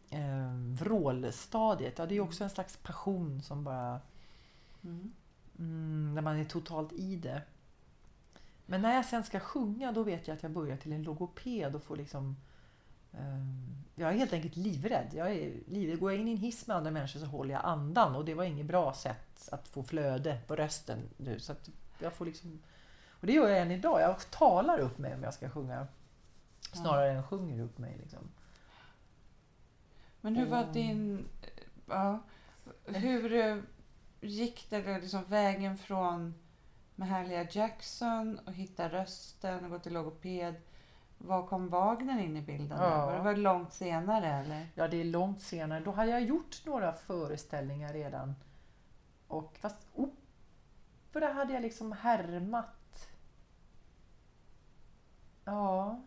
Eh, 0.10 0.54
vrålstadiet. 0.54 1.98
Ja, 1.98 2.06
det 2.06 2.16
är 2.16 2.22
också 2.22 2.44
en 2.44 2.50
slags 2.50 2.78
passion 2.78 3.42
som 3.42 3.64
bara... 3.64 4.00
Mm. 4.84 5.14
Mm, 5.60 6.16
när 6.16 6.22
man 6.22 6.38
är 6.38 6.46
totalt 6.46 6.94
i 6.94 7.16
det. 7.16 7.42
Men 8.66 8.82
när 8.82 8.96
jag 8.96 9.06
sen 9.06 9.24
ska 9.24 9.40
sjunga 9.40 9.92
då 9.92 10.04
vet 10.04 10.28
jag 10.28 10.36
att 10.36 10.44
jag 10.44 10.52
börjar 10.52 10.78
till 10.78 10.94
en 10.94 11.04
logoped 11.04 11.76
och 11.76 11.84
får 11.84 11.98
liksom... 11.98 12.38
ehm, 13.12 13.84
jag 13.96 14.10
är 14.10 14.18
helt 14.18 14.34
enkelt 14.34 14.56
livrädd. 14.56 15.08
Jag 15.14 15.32
är 15.32 15.54
livrädd. 15.68 16.00
Går 16.00 16.12
jag 16.12 16.22
in 16.22 16.28
i 16.28 16.32
en 16.32 16.38
hiss 16.38 16.68
med 16.68 16.78
andra 16.78 16.92
människor 16.92 17.20
så 17.20 17.26
håller 17.26 17.54
jag 17.54 17.66
andan 17.66 18.16
och 18.16 18.26
det 18.26 18.34
var 18.34 18.44
inget 18.44 18.66
bra 18.66 18.94
sätt 18.94 19.50
att 19.52 19.68
få 19.68 19.84
flöde 19.84 20.40
på 20.48 20.56
rösten 20.56 21.00
nu. 21.18 21.40
Så 21.40 21.56
jag 22.00 22.14
får 22.14 22.26
liksom... 22.26 22.60
Och 23.10 23.28
det 23.28 23.34
gör 23.34 23.50
jag 23.50 23.62
än 23.62 23.72
idag. 23.72 24.02
Jag 24.02 24.32
talar 24.32 24.80
upp 24.80 24.98
mig 24.98 25.16
om 25.16 25.24
jag 25.24 25.34
ska 25.34 25.50
sjunga. 25.50 25.88
Snarare 26.74 27.12
än 27.12 27.24
sjunger 27.24 27.60
upp 27.64 27.78
mig. 27.78 27.98
Liksom. 28.02 28.20
Men 30.22 30.36
hur 30.36 30.46
var 30.46 30.62
Mm. 30.62 30.74
din... 30.74 31.28
Ja, 31.88 32.20
hur 32.86 33.34
eh, 33.34 33.58
gick 34.22 34.70
det 34.70 35.00
liksom 35.00 35.24
vägen 35.24 35.78
från 35.78 36.34
Mahalia 36.96 37.48
Jackson 37.52 38.40
och 38.46 38.54
hitta 38.54 38.90
rösten 38.90 39.66
och 39.66 39.72
gå 39.72 39.80
till 39.80 39.94
logoped? 39.94 40.56
Var 41.18 41.48
kom 41.48 41.70
Wagner 41.70 42.20
in 42.20 42.38
i 42.38 42.42
bilden? 42.42 42.78
Ja. 42.82 43.06
Var 43.06 43.14
det 43.14 43.22
var 43.22 43.36
långt 43.36 43.74
senare 43.74 44.28
eller? 44.28 44.68
Ja, 44.76 44.88
det 44.88 44.98
är 44.98 45.04
långt 45.06 45.42
senare. 45.42 45.80
Då 45.80 45.92
hade 45.92 46.12
jag 46.12 46.22
gjort 46.24 46.66
några 46.66 46.94
föreställningar 46.94 47.94
redan. 47.94 48.36
Och 49.28 49.58
fast 49.62 49.88
opera 49.94 51.34
hade 51.34 51.54
jag 51.54 51.62
liksom 51.62 51.92
härmat. 51.92 53.08
Ja, 55.46 56.02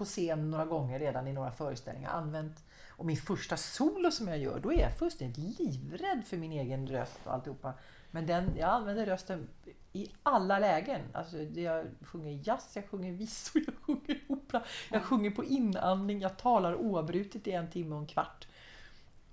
på 0.00 0.04
scen 0.04 0.50
några 0.50 0.64
gånger 0.64 0.98
redan 0.98 1.26
i 1.28 1.32
några 1.32 1.52
föreställningar. 1.52 2.10
Använt, 2.10 2.64
och 2.90 3.06
min 3.06 3.16
första 3.16 3.56
solo 3.56 4.10
som 4.10 4.28
jag 4.28 4.38
gör, 4.38 4.60
då 4.60 4.72
är 4.72 4.80
jag 4.80 4.98
fullständigt 4.98 5.58
livrädd 5.58 6.22
för 6.26 6.36
min 6.36 6.52
egen 6.52 6.86
röst 6.86 7.20
och 7.24 7.32
alltihopa. 7.34 7.72
Men 8.10 8.26
den, 8.26 8.50
jag 8.58 8.68
använder 8.70 9.06
rösten 9.06 9.48
i 9.92 10.10
alla 10.22 10.58
lägen. 10.58 11.00
Alltså, 11.12 11.38
jag 11.42 11.86
sjunger 12.02 12.40
jazz, 12.44 12.70
jag 12.76 12.88
sjunger 12.88 13.12
visor, 13.12 13.62
jag 13.66 13.74
sjunger 13.82 14.20
opera. 14.28 14.62
Jag 14.90 15.02
sjunger 15.02 15.30
på 15.30 15.44
inandning, 15.44 16.20
jag 16.20 16.36
talar 16.36 16.74
oavbrutet 16.74 17.46
i 17.46 17.52
en 17.52 17.70
timme 17.70 17.94
och 17.94 18.00
en 18.00 18.06
kvart. 18.06 18.46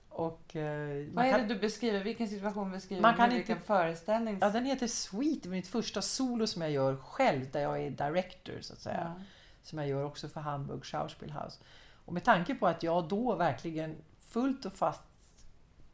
Och, 0.09 0.55
eh, 0.55 1.05
Vad 1.13 1.25
är 1.25 1.31
kan- 1.31 1.41
det 1.47 1.53
du 1.53 1.59
beskriver? 1.59 2.03
Vilken 2.03 2.27
situation 2.27 2.71
beskriver 2.71 3.01
Man 3.01 3.11
du? 3.13 3.17
kan 3.17 3.29
Vilken 3.29 3.55
inte- 3.55 3.67
föreställning? 3.67 4.37
Ja, 4.41 4.49
den 4.49 4.65
heter 4.65 4.87
Sweet, 4.87 5.45
mitt 5.45 5.67
första 5.67 6.01
solo 6.01 6.47
som 6.47 6.61
jag 6.61 6.71
gör 6.71 6.95
själv, 6.95 7.51
där 7.51 7.61
jag 7.61 7.79
är 7.83 7.89
director 7.91 8.53
så 8.61 8.73
att 8.73 8.79
säga. 8.79 9.13
Ja. 9.17 9.23
Som 9.67 9.79
jag 9.79 9.87
gör 9.87 10.03
också 10.03 10.29
för 10.29 10.41
Hamburg 10.41 10.85
Schauspielhaus. 10.85 11.59
Och 12.05 12.13
med 12.13 12.23
tanke 12.23 12.55
på 12.55 12.67
att 12.67 12.83
jag 12.83 13.07
då 13.07 13.35
verkligen 13.35 13.95
fullt 14.19 14.65
och 14.65 14.73
fast 14.73 15.01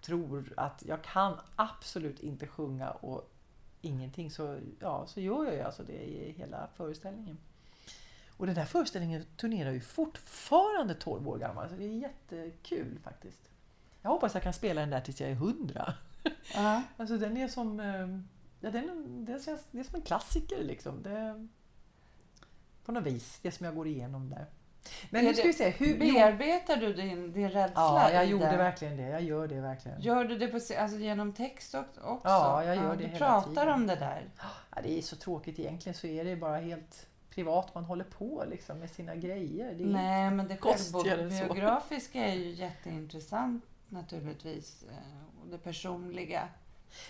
tror 0.02 0.54
att 0.58 0.84
jag 0.88 1.04
kan 1.04 1.40
absolut 1.56 2.20
inte 2.20 2.48
sjunga 2.48 2.92
och 2.92 3.30
ingenting 3.82 4.32
så, 4.32 4.60
ja, 4.80 5.08
så 5.08 5.22
gör 5.22 5.46
jag 5.46 5.54
ju 5.54 5.62
alltså 5.62 5.84
det 5.84 6.04
i 6.04 6.32
hela 6.32 6.68
föreställningen. 6.76 7.38
Och 8.38 8.46
den 8.46 8.56
där 8.56 8.66
föreställningen 8.66 9.26
turnerar 9.38 9.72
ju 9.72 9.82
fortfarande 9.82 10.94
12 10.96 11.30
år 11.30 11.38
gammal, 11.38 11.70
så 11.70 11.76
det 11.76 11.86
är 11.86 11.98
jättekul 11.98 13.00
faktiskt. 13.04 13.50
Jag 14.02 14.10
hoppas 14.10 14.34
jag 14.34 14.44
kan 14.44 14.54
spela 14.54 14.82
den 14.82 14.90
där 14.90 15.02
tills 15.02 15.22
jag 15.22 15.30
är 15.30 15.34
100. 15.34 15.94
Ja. 16.54 16.82
Alltså 16.98 17.18
den 17.18 17.38
är 17.38 17.48
som, 17.48 17.80
eh, 17.80 18.08
ja, 18.60 18.72
den, 18.72 19.26
det, 19.26 19.46
känns, 19.46 19.62
det 19.72 19.80
är 19.80 19.84
som 19.84 19.96
en 19.96 20.02
klassiker 20.02 20.64
liksom. 20.64 21.04
Det, 21.04 21.48
på 22.86 22.92
något 22.92 23.04
vis, 23.04 23.40
det 23.42 23.52
som 23.52 23.66
jag 23.66 23.76
går 23.76 23.88
igenom 23.88 24.30
där. 24.30 24.46
Men 25.10 25.26
nu 25.26 25.34
ska 25.34 25.44
vi 25.48 25.54
se, 25.54 25.70
hur... 25.70 26.00
Bearbetar 26.00 26.78
du 26.78 26.94
din, 26.94 27.32
din 27.34 27.50
rädsla 27.50 27.74
Ja, 27.82 28.12
jag 28.12 28.26
gjorde 28.26 28.52
det? 28.52 28.58
verkligen 28.58 28.98
det. 28.98 29.04
Jag 29.10 29.22
gör 29.22 29.48
det 29.48 29.62
verkligen. 29.62 30.02
Gör 30.02 30.26
du 30.26 30.38
det 30.38 30.48
på, 30.48 30.56
alltså 30.56 30.98
genom 30.98 31.34
text 31.34 31.76
ock- 31.76 31.98
också? 32.04 32.28
Ja, 32.30 32.64
jag 32.64 32.76
gör 32.76 32.96
det 32.96 33.08
Du 33.08 33.18
pratar 33.18 33.50
tiden. 33.50 33.70
om 33.74 33.88
det 33.88 33.96
där? 33.96 34.30
Ja, 34.76 34.82
det 34.84 34.98
är 34.98 35.02
så 35.02 35.16
tråkigt 35.16 35.60
egentligen 35.60 35.94
så 35.94 36.08
är 36.08 36.26
det 36.26 36.36
bara 36.36 36.58
helt 36.58 37.08
privat 37.30 37.76
man 37.76 37.84
håller 37.86 38.04
på 38.04 38.44
liksom 38.50 38.78
med 38.80 38.90
sina 38.90 39.16
grejer. 39.16 39.74
Det 39.74 39.84
är, 39.84 39.88
Nej, 39.88 40.32
men 40.32 40.48
det 40.48 40.58
självbiografiska 40.58 42.26
är 42.26 42.34
ju 42.34 42.50
jätteintressant 42.50 43.64
naturligtvis. 43.90 44.84
eh, 44.84 45.42
Och 45.44 45.48
det 45.50 45.58
personliga. 45.58 46.48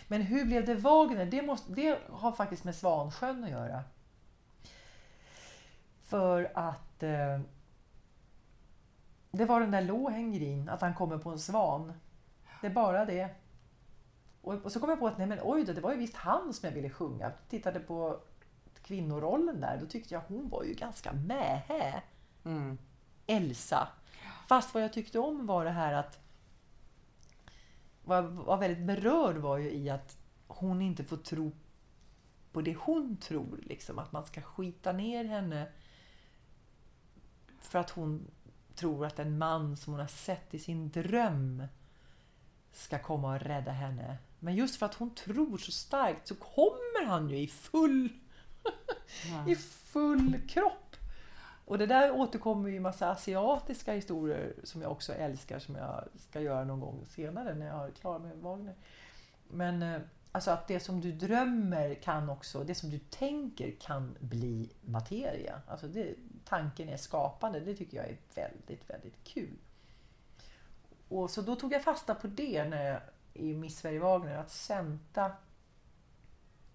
Men 0.07 0.21
hur 0.21 0.45
blev 0.45 0.65
det 0.65 0.75
Wagner? 0.75 1.25
Det, 1.25 1.41
måste, 1.41 1.71
det 1.71 1.99
har 2.09 2.31
faktiskt 2.31 2.63
med 2.63 2.75
Svansjön 2.75 3.43
att 3.43 3.49
göra. 3.49 3.83
För 6.13 6.51
att 6.53 7.03
eh, 7.03 7.39
det 9.31 9.45
var 9.45 9.59
den 9.59 9.71
där 9.71 9.81
Lohengrin, 9.81 10.69
att 10.69 10.81
han 10.81 10.93
kommer 10.93 11.17
på 11.17 11.29
en 11.29 11.39
svan. 11.39 11.93
Det 12.61 12.67
är 12.67 12.73
bara 12.73 13.05
det. 13.05 13.29
Och, 14.41 14.53
och 14.53 14.71
så 14.71 14.79
kom 14.79 14.89
jag 14.89 14.99
på 14.99 15.07
att 15.07 15.17
nej 15.17 15.27
men 15.27 15.39
oj 15.43 15.63
då, 15.63 15.73
det 15.73 15.81
var 15.81 15.91
ju 15.91 15.97
visst 15.97 16.15
han 16.15 16.53
som 16.53 16.67
jag 16.67 16.75
ville 16.75 16.89
sjunga. 16.89 17.31
Tittade 17.49 17.79
på 17.79 18.19
kvinnorollen 18.83 19.61
där, 19.61 19.77
då 19.81 19.85
tyckte 19.85 20.13
jag 20.13 20.21
hon 20.27 20.49
var 20.49 20.63
ju 20.63 20.73
ganska 20.73 21.13
mähä. 21.13 22.01
Mm. 22.45 22.77
Elsa. 23.27 23.87
Fast 24.47 24.73
vad 24.73 24.83
jag 24.83 24.93
tyckte 24.93 25.19
om 25.19 25.45
var 25.45 25.65
det 25.65 25.71
här 25.71 25.93
att 25.93 26.19
vad 28.03 28.17
jag 28.17 28.23
var 28.23 28.57
väldigt 28.57 28.85
berörd 28.87 29.37
var 29.37 29.57
ju 29.57 29.71
i 29.71 29.89
att 29.89 30.17
hon 30.47 30.81
inte 30.81 31.03
får 31.03 31.17
tro 31.17 31.51
på 32.51 32.61
det 32.61 32.75
hon 32.75 33.17
tror. 33.17 33.59
Liksom. 33.63 33.99
Att 33.99 34.11
man 34.11 34.25
ska 34.25 34.41
skita 34.41 34.91
ner 34.91 35.23
henne 35.25 35.67
för 37.65 37.79
att 37.79 37.89
hon 37.89 38.31
tror 38.75 39.05
att 39.05 39.19
en 39.19 39.37
man 39.37 39.77
som 39.77 39.93
hon 39.93 39.99
har 39.99 40.07
sett 40.07 40.53
i 40.53 40.59
sin 40.59 40.89
dröm 40.89 41.63
ska 42.71 42.99
komma 42.99 43.35
och 43.35 43.41
rädda 43.41 43.71
henne. 43.71 44.17
Men 44.39 44.55
just 44.55 44.75
för 44.75 44.85
att 44.85 44.95
hon 44.95 45.15
tror 45.15 45.57
så 45.57 45.71
starkt 45.71 46.27
så 46.27 46.35
kommer 46.35 47.05
han 47.05 47.29
ju 47.29 47.37
i 47.37 47.47
full 47.47 48.09
Ja. 49.31 49.49
i 49.51 49.55
full 49.55 50.39
kropp. 50.47 50.95
Och 51.65 51.77
det 51.77 51.85
där 51.85 52.11
återkommer 52.11 52.69
ju 52.69 52.75
i 52.75 52.79
massa 52.79 53.09
asiatiska 53.11 53.93
historier 53.93 54.53
som 54.63 54.81
jag 54.81 54.91
också 54.91 55.13
älskar 55.13 55.59
som 55.59 55.75
jag 55.75 56.03
ska 56.15 56.41
göra 56.41 56.63
någon 56.63 56.79
gång 56.79 57.05
senare 57.05 57.55
när 57.55 57.67
jag 57.67 57.85
är 57.87 57.91
klar 57.91 58.19
med 58.19 58.37
Wagner. 58.37 58.75
Men 59.49 59.83
eh, 59.83 60.01
alltså 60.33 60.51
att 60.51 60.67
det 60.67 60.79
som 60.79 61.01
du 61.01 61.11
drömmer 61.11 61.93
kan 61.93 62.29
också, 62.29 62.63
det 62.63 62.75
som 62.75 62.89
du 62.89 62.99
tänker 62.99 63.71
kan 63.71 64.17
bli 64.19 64.69
materia. 64.81 65.61
Alltså 65.67 65.87
det, 65.87 66.15
tanken 66.45 66.89
är 66.89 66.97
skapande, 66.97 67.59
det 67.59 67.75
tycker 67.75 67.97
jag 67.97 68.05
är 68.05 68.17
väldigt, 68.35 68.89
väldigt 68.89 69.23
kul. 69.23 69.57
Och 71.09 71.29
så 71.29 71.41
då 71.41 71.55
tog 71.55 71.73
jag 71.73 71.83
fasta 71.83 72.15
på 72.15 72.27
det 72.27 72.63
när 72.63 72.91
jag, 72.91 73.01
i 73.33 73.53
Miss 73.53 73.77
Sverige 73.77 73.99
Wagner, 73.99 74.37
att 74.37 74.51
Senta 74.51 75.31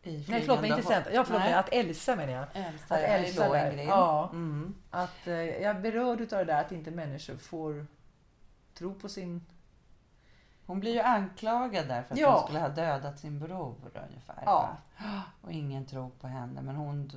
Nej 0.02 0.40
förlåt 0.40 0.60
mig, 0.60 0.70
inte 0.70 0.82
Senta. 0.82 1.12
Ja, 1.12 1.24
förlåt 1.24 1.42
mig, 1.42 1.52
att 1.52 1.72
Elsa 1.72 2.16
menar 2.16 2.32
jag. 2.32 2.46
Elsa, 2.54 2.94
Att 2.94 3.00
Elsa 3.00 3.42
där, 3.42 3.48
Lohengrin. 3.48 3.88
ja. 3.88 4.30
Mm. 4.32 4.74
Att 4.90 5.26
eh, 5.26 5.34
jag 5.34 5.62
är 5.62 5.80
berörd 5.80 6.20
utav 6.20 6.38
det 6.38 6.44
där 6.44 6.60
att 6.60 6.72
inte 6.72 6.90
människor 6.90 7.36
får 7.36 7.86
tro 8.74 8.94
på 8.94 9.08
sin... 9.08 9.46
Hon 10.68 10.80
blir 10.80 10.92
ju 10.92 11.00
anklagad 11.00 11.88
där 11.88 12.02
för 12.02 12.14
att 12.14 12.20
Ja. 12.20 12.32
hon 12.34 12.42
skulle 12.44 12.60
ha 12.60 12.68
dödat 12.68 13.18
sin 13.18 13.38
bror 13.38 13.90
ungefär. 14.08 14.42
Ja. 14.46 14.76
Och 15.42 15.52
ingen 15.52 15.86
tror 15.86 16.10
på 16.20 16.26
henne. 16.26 16.62
Men 16.62 16.76
hon 16.76 17.10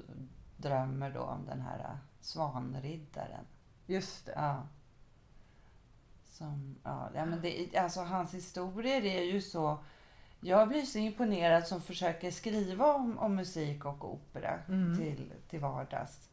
drömmer 0.58 1.12
då 1.12 1.22
om 1.22 1.46
den 1.46 1.62
här 1.62 1.80
äh, 1.80 1.96
svanriddaren. 2.22 3.46
Just 3.86 4.26
det. 4.26 4.34
Ja. 4.36 4.64
Som, 6.30 6.76
ja, 6.84 7.10
ja, 7.16 7.26
men 7.26 7.42
det, 7.42 7.78
alltså 7.78 8.02
hans 8.02 8.34
historier 8.34 9.06
är 9.06 9.24
ju 9.24 9.42
så... 9.42 9.78
Jag 10.40 10.68
blir 10.68 10.82
så 10.82 10.98
imponerad 10.98 11.68
som 11.68 11.82
försöker 11.82 12.32
skriva 12.32 12.94
om, 12.94 13.18
om 13.18 13.36
musik 13.36 13.86
och 13.86 14.14
opera 14.14 14.60
Mm. 14.68 14.98
till, 14.98 15.34
till 15.50 15.60
vardags. 15.60 16.30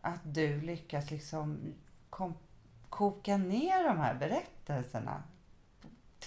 Att 0.00 0.20
du 0.22 0.60
lyckas 0.60 1.10
liksom 1.10 1.74
kom, 2.10 2.34
koka 2.88 3.36
ner 3.36 3.84
de 3.88 3.98
här 3.98 4.14
berättelserna 4.14 5.22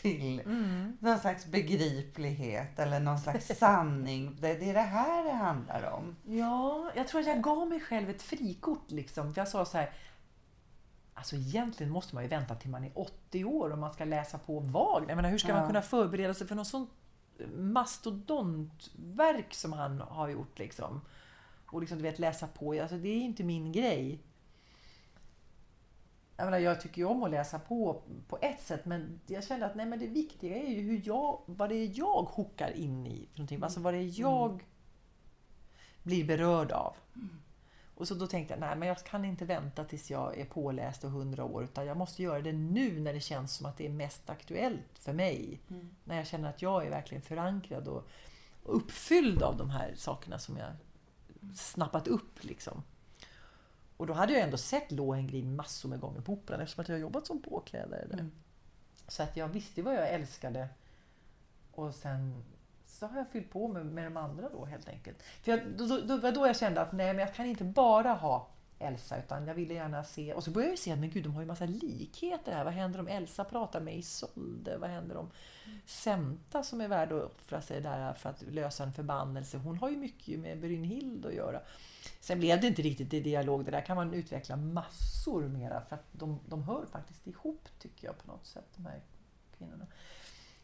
till 0.01 0.39
Mm. 0.39 0.97
någon 0.99 1.19
slags 1.19 1.45
begriplighet 1.45 2.79
eller 2.79 2.99
någon 2.99 3.19
slags 3.19 3.47
sanning. 3.59 4.37
Det, 4.41 4.53
det 4.53 4.69
är 4.69 4.73
det 4.73 4.79
här 4.79 5.23
det 5.23 5.31
handlar 5.31 5.91
om. 5.91 6.15
Ja, 6.25 6.91
jag 6.95 7.07
tror 7.07 7.21
att 7.21 7.27
jag 7.27 7.41
gav 7.41 7.67
mig 7.67 7.79
själv 7.79 8.09
ett 8.09 8.21
frikort. 8.21 8.91
Liksom. 8.91 9.33
För 9.33 9.41
jag 9.41 9.47
sa 9.47 9.65
så 9.65 9.77
här, 9.77 9.89
alltså 11.13 11.35
egentligen 11.35 11.91
måste 11.91 12.15
man 12.15 12.23
ju 12.23 12.29
vänta 12.29 12.55
till 12.55 12.69
man 12.69 12.83
är 12.83 12.91
80 12.95 13.45
år 13.45 13.71
om 13.73 13.79
man 13.79 13.93
ska 13.93 14.05
läsa 14.05 14.37
på 14.37 14.59
Wagner. 14.59 15.09
Jag 15.09 15.15
menar, 15.15 15.29
hur 15.29 15.37
ska 15.37 15.47
Ja. 15.49 15.55
man 15.59 15.67
kunna 15.67 15.81
förbereda 15.81 16.33
sig 16.33 16.47
för 16.47 16.55
något 16.55 16.67
sånt 16.67 16.89
mastodontverk 17.55 19.53
som 19.53 19.73
han 19.73 20.01
har 20.01 20.29
gjort? 20.29 20.59
Liksom? 20.59 21.01
Och 21.71 21.79
liksom, 21.81 21.97
du 21.97 22.03
vet, 22.03 22.19
läsa 22.19 22.47
på. 22.47 22.71
Alltså, 22.81 22.95
det 22.97 23.09
är 23.09 23.21
inte 23.21 23.43
min 23.43 23.71
grej. 23.71 24.19
Jag, 26.37 26.45
menar, 26.45 26.57
jag 26.57 26.81
tycker 26.81 26.97
ju 26.97 27.05
om 27.05 27.23
att 27.23 27.31
läsa 27.31 27.59
på 27.59 28.01
på 28.27 28.37
ett 28.41 28.61
sätt 28.61 28.85
men 28.85 29.19
jag 29.27 29.43
kände 29.43 29.65
att 29.65 29.75
nej, 29.75 29.85
men 29.85 29.99
det 29.99 30.07
viktiga 30.07 30.55
är 30.55 30.69
ju 30.69 30.81
hur 30.81 31.01
jag, 31.05 31.41
vad 31.45 31.69
det 31.69 31.75
är 31.75 31.91
jag 31.93 32.23
hookar 32.23 32.71
in 32.71 33.07
i. 33.07 33.27
För 33.31 33.39
någonting. 33.39 33.63
Alltså 33.63 33.79
vad 33.79 33.93
det 33.93 33.97
är 33.97 34.19
jag 34.19 34.63
blir 36.03 36.25
berörd 36.25 36.71
av. 36.71 36.95
Och 37.95 38.07
så 38.07 38.15
då 38.15 38.27
tänkte 38.27 38.53
jag, 38.53 38.59
nej 38.59 38.75
men 38.75 38.87
jag 38.87 38.97
kan 38.97 39.25
inte 39.25 39.45
vänta 39.45 39.83
tills 39.83 40.11
jag 40.11 40.37
är 40.39 40.45
påläst 40.45 41.03
och 41.03 41.11
hundra 41.11 41.43
år 41.43 41.63
utan 41.63 41.85
jag 41.85 41.97
måste 41.97 42.23
göra 42.23 42.41
det 42.41 42.53
nu 42.53 42.99
när 42.99 43.13
det 43.13 43.19
känns 43.19 43.55
som 43.55 43.65
att 43.65 43.77
det 43.77 43.85
är 43.85 43.89
mest 43.89 44.29
aktuellt 44.29 44.99
för 44.99 45.13
mig. 45.13 45.61
Mm. 45.69 45.95
När 46.03 46.17
jag 46.17 46.27
känner 46.27 46.49
att 46.49 46.61
jag 46.61 46.85
är 46.85 46.89
verkligen 46.89 47.21
förankrad 47.21 47.87
och 47.87 48.07
och 48.67 48.75
uppfylld 48.75 49.43
av 49.43 49.57
de 49.57 49.69
här 49.69 49.93
sakerna 49.95 50.39
som 50.39 50.57
jag 50.57 50.71
snappat 51.55 52.07
upp. 52.07 52.43
Liksom. 52.43 52.83
Och 53.97 54.07
då 54.07 54.13
hade 54.13 54.33
jag 54.33 54.41
ändå 54.41 54.57
sett 54.57 54.91
Lohengrin 54.91 55.55
massor 55.55 55.89
med 55.89 55.99
gånger 55.99 56.21
på 56.21 56.33
Operan 56.33 56.61
eftersom 56.61 56.81
att 56.81 56.89
jag 56.89 56.99
jobbat 56.99 57.27
som 57.27 57.41
påklädare 57.41 58.05
där. 58.07 58.13
Mm. 58.13 58.31
Så 59.07 59.23
att 59.23 59.37
jag 59.37 59.47
visste 59.47 59.81
vad 59.81 59.95
jag 59.95 60.09
älskade. 60.09 60.67
Och 61.71 61.95
sen 61.95 62.43
så 62.85 63.07
har 63.07 63.17
jag 63.17 63.27
fyllt 63.27 63.51
på 63.51 63.67
med, 63.67 63.85
med 63.85 64.05
de 64.05 64.17
andra 64.17 64.49
då 64.49 64.65
helt 64.65 64.89
enkelt. 64.89 65.23
För 65.23 65.51
jag, 65.51 65.61
då, 65.77 65.87
då, 65.87 66.01
då 66.01 66.17
var 66.17 66.31
då 66.31 66.47
jag 66.47 66.57
kände 66.57 66.81
att 66.81 66.91
nej, 66.91 67.07
men 67.07 67.19
jag 67.25 67.35
kan 67.35 67.45
inte 67.45 67.63
bara 67.63 68.13
ha 68.13 68.47
Elsa 68.79 69.17
utan 69.17 69.47
jag 69.47 69.55
ville 69.55 69.73
gärna 69.73 70.03
se... 70.03 70.33
Och 70.33 70.43
så 70.43 70.51
började 70.51 70.71
jag 70.71 70.79
se 70.79 70.91
att 70.91 70.99
men 70.99 71.09
gud, 71.09 71.23
de 71.23 71.33
har 71.33 71.41
ju 71.41 71.47
massa 71.47 71.65
likheter 71.65 72.51
här. 72.51 72.63
Vad 72.63 72.73
händer 72.73 72.99
om 72.99 73.07
Elsa 73.07 73.43
pratar 73.43 73.81
med 73.81 73.97
Isolde? 73.97 74.77
Vad 74.77 74.89
händer 74.89 75.17
om 75.17 75.31
Semta 75.85 76.63
som 76.63 76.81
är 76.81 76.87
värd 76.87 77.11
att 77.11 77.23
offra 77.23 77.61
sig 77.61 77.81
där 77.81 78.13
för 78.13 78.29
att 78.29 78.41
lösa 78.41 78.83
en 78.83 78.93
förbannelse? 78.93 79.57
Hon 79.57 79.77
har 79.77 79.89
ju 79.89 79.97
mycket 79.97 80.39
med 80.39 80.59
Brynhild 80.59 81.25
att 81.25 81.33
göra. 81.33 81.61
Sen 82.19 82.39
blev 82.39 82.61
det 82.61 82.67
inte 82.67 82.81
riktigt 82.81 83.13
i 83.13 83.19
dialog. 83.19 83.65
Det 83.65 83.71
där 83.71 83.81
kan 83.81 83.95
man 83.95 84.13
utveckla 84.13 84.55
massor 84.55 85.47
mera 85.47 85.81
för 85.81 85.95
att 85.95 86.05
de, 86.11 86.39
de 86.45 86.63
hör 86.63 86.85
faktiskt 86.85 87.27
ihop 87.27 87.67
tycker 87.79 88.07
jag 88.07 88.17
på 88.17 88.31
något 88.31 88.45
sätt, 88.45 88.67
de 88.75 88.85
här 88.85 89.01
kvinnorna. 89.57 89.87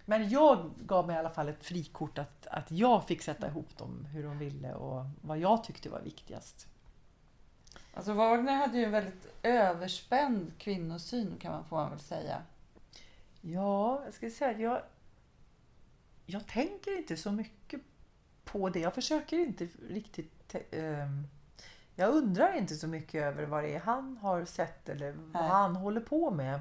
Men 0.06 0.30
jag 0.30 0.72
gav 0.78 1.08
mig 1.08 1.16
i 1.16 1.20
alla 1.20 1.30
fall 1.30 1.50
ett 1.50 1.66
frikort 1.66 2.18
att, 2.18 2.48
att 2.48 2.72
jag 2.72 3.08
fick 3.08 3.22
sätta 3.22 3.48
ihop 3.48 3.78
dem 3.78 4.06
hur 4.06 4.24
de 4.24 4.38
ville 4.40 4.74
och 4.74 5.06
vad 5.22 5.38
jag 5.38 5.64
tyckte 5.64 5.90
var 5.90 6.02
viktigast. 6.02 6.68
Alltså 7.94 8.14
Wagner 8.14 8.56
hade 8.56 8.78
ju 8.78 8.84
en 8.84 8.92
väldigt 8.92 9.28
överspänd 9.44 10.52
kvinnosyn 10.58 11.38
kan 11.40 11.52
man, 11.52 11.66
får 11.66 11.76
man 11.76 11.90
väl 11.90 12.00
säga. 12.00 12.42
Ja, 13.42 14.02
jag 14.06 14.14
ska 14.14 14.30
säga 14.30 14.60
jag, 14.60 14.82
jag 16.26 16.48
tänker 16.48 16.98
inte 16.98 17.18
så 17.18 17.32
mycket 17.32 17.82
på 18.44 18.70
det. 18.70 18.80
Jag 18.80 18.94
försöker 18.94 19.38
inte 19.38 19.68
riktigt... 19.90 20.56
Eh, 20.72 21.08
jag 21.96 22.10
undrar 22.10 22.58
inte 22.58 22.76
så 22.76 22.88
mycket 22.88 23.24
över 23.24 23.46
vad 23.46 23.64
det 23.64 23.76
är 23.76 23.80
han 23.80 24.18
har 24.18 24.46
sett 24.46 24.90
eller 24.90 25.12
vad 25.12 25.42
Nej. 25.42 25.52
han 25.52 25.76
håller 25.76 26.02
på 26.02 26.32
med. 26.32 26.60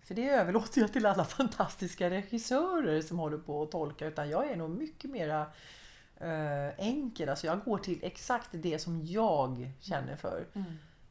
För 0.00 0.14
det 0.14 0.28
överlåter 0.28 0.80
jag 0.80 0.92
till 0.92 1.06
alla 1.06 1.24
fantastiska 1.38 2.10
regissörer 2.10 3.02
som 3.02 3.18
håller 3.18 3.38
på 3.38 3.62
att 3.62 3.70
tolka. 3.70 4.06
Utan 4.06 4.30
jag 4.30 4.50
är 4.50 4.56
nog 4.56 4.70
mycket 4.70 5.10
mera 5.10 5.46
enkel. 6.78 7.28
Alltså 7.28 7.46
jag 7.46 7.64
går 7.64 7.78
till 7.78 7.98
exakt 8.02 8.48
det 8.52 8.78
som 8.78 9.06
jag 9.06 9.72
känner 9.80 10.16
för. 10.16 10.46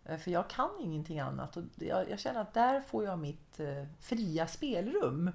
Eh, 0.05 0.17
För 0.17 0.31
jag 0.31 0.49
kan 0.49 0.69
ingenting 0.81 1.19
annat 1.19 1.57
och 1.57 1.63
jag, 1.75 2.09
jag 2.09 2.19
känner 2.19 2.41
att 2.41 2.53
där 2.53 2.81
får 2.81 3.03
jag 3.05 3.19
mitt 3.19 3.59
eh, 3.59 3.85
fria 3.99 4.47
spelrum. 4.47 5.31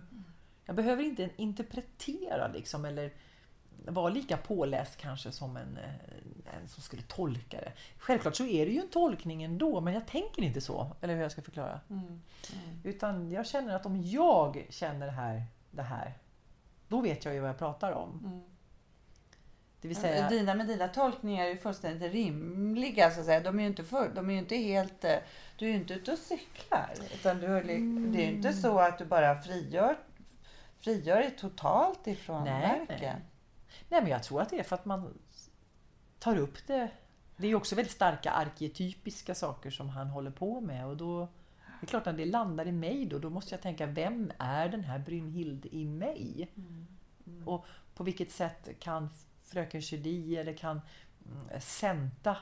Jag 0.64 0.76
behöver 0.76 1.02
inte 1.02 1.30
interpretera 1.36 2.48
liksom 2.48 2.84
eller 2.84 3.12
vara 3.88 4.08
lika 4.08 4.36
påläst 4.36 4.96
kanske 4.96 5.32
som 5.32 5.56
en, 5.56 5.76
eh, 5.76 6.54
en 6.60 6.68
som 6.68 6.82
skulle 6.82 7.02
tolka 7.02 7.56
det. 7.60 7.72
Självklart 7.98 8.36
så 8.36 8.44
är 8.44 8.66
det 8.66 8.72
ju 8.72 8.80
en 8.80 8.88
tolkning 8.88 9.42
ändå 9.42 9.80
men 9.80 9.94
jag 9.94 10.06
tänker 10.06 10.42
inte 10.42 10.60
så, 10.60 10.96
eller 11.00 11.14
hur 11.14 11.22
jag 11.22 11.32
ska 11.32 11.42
förklara. 11.42 11.80
Mm. 11.90 12.22
Utan 12.84 13.30
jag 13.30 13.46
känner 13.46 13.76
att 13.76 13.86
om 13.86 14.02
jag 14.02 14.66
känner 14.70 15.06
det 15.06 15.12
här, 15.12 15.42
det 15.70 15.82
här 15.82 16.14
då 16.88 17.00
vet 17.00 17.24
jag 17.24 17.34
ju 17.34 17.40
vad 17.40 17.48
jag 17.50 17.58
pratar 17.58 17.92
om. 17.92 18.20
Mm. 19.86 20.02
Det 20.02 20.08
vill 20.10 20.14
säga, 20.16 20.28
Dina 20.28 20.54
med 20.54 20.66
dina 20.66 20.88
tolkningar 20.88 21.44
är 21.44 21.48
ju 21.50 21.56
fullständigt 21.56 22.12
rimliga 22.12 23.10
så 23.10 23.20
att 23.20 23.26
säga. 23.26 23.40
De 23.40 23.58
är 23.58 23.62
ju 23.62 23.68
inte, 23.68 23.84
för, 23.84 24.08
de 24.14 24.30
är 24.30 24.38
inte 24.38 24.56
helt... 24.56 25.04
eh, 25.04 25.16
Du 25.58 25.64
är 25.66 25.70
ju 25.70 25.76
inte 25.76 25.94
ute 25.94 26.12
och 26.12 26.18
cyklar. 26.18 26.90
Utan 27.14 27.40
du, 27.40 27.46
är 27.46 27.64
li- 27.64 28.10
Det 28.12 28.22
är 28.24 28.30
ju 28.30 28.36
inte 28.36 28.52
så 28.52 28.78
att 28.78 28.98
du 28.98 29.04
bara 29.04 29.40
frigör, 29.42 29.96
frigör 30.80 31.16
dig 31.16 31.30
totalt 31.38 32.06
ifrån 32.06 32.44
Nej, 32.44 32.78
verken. 32.88 32.98
nej. 33.00 33.22
Nej 33.88 34.00
men 34.02 34.10
jag 34.10 34.22
tror 34.22 34.42
att 34.42 34.50
det 34.50 34.58
är 34.58 34.62
för 34.64 34.74
att 34.76 34.84
man 34.84 35.18
tar 36.18 36.36
upp 36.38 36.66
det. 36.66 36.88
Det 37.36 37.46
är 37.46 37.48
ju 37.48 37.54
också 37.54 37.74
väldigt 37.74 37.92
starka 37.94 38.30
arketypiska 38.30 39.34
saker 39.34 39.70
som 39.70 39.88
han 39.88 40.06
håller 40.08 40.30
på 40.30 40.60
med 40.60 40.86
och 40.86 40.96
då 40.96 41.28
det 41.80 41.84
är 41.84 41.86
klart 41.86 42.06
att 42.06 42.16
det 42.16 42.24
landar 42.24 42.66
i 42.66 42.72
mig 42.72 43.06
då, 43.06 43.18
då 43.18 43.30
måste 43.30 43.54
jag 43.54 43.62
tänka 43.62 43.86
vem 43.86 44.32
är 44.38 44.68
den 44.68 44.84
här 44.84 44.98
Brynhild 44.98 45.66
i 45.66 45.84
mig? 45.84 46.50
Och 47.44 47.66
på 47.94 48.04
vilket 48.04 48.30
sätt 48.32 48.68
kan 48.80 49.10
Fröken 49.46 49.80
Julie 49.80 50.40
eller 50.40 50.52
kan 50.52 50.80
mm, 51.26 51.60
Senta 51.60 52.36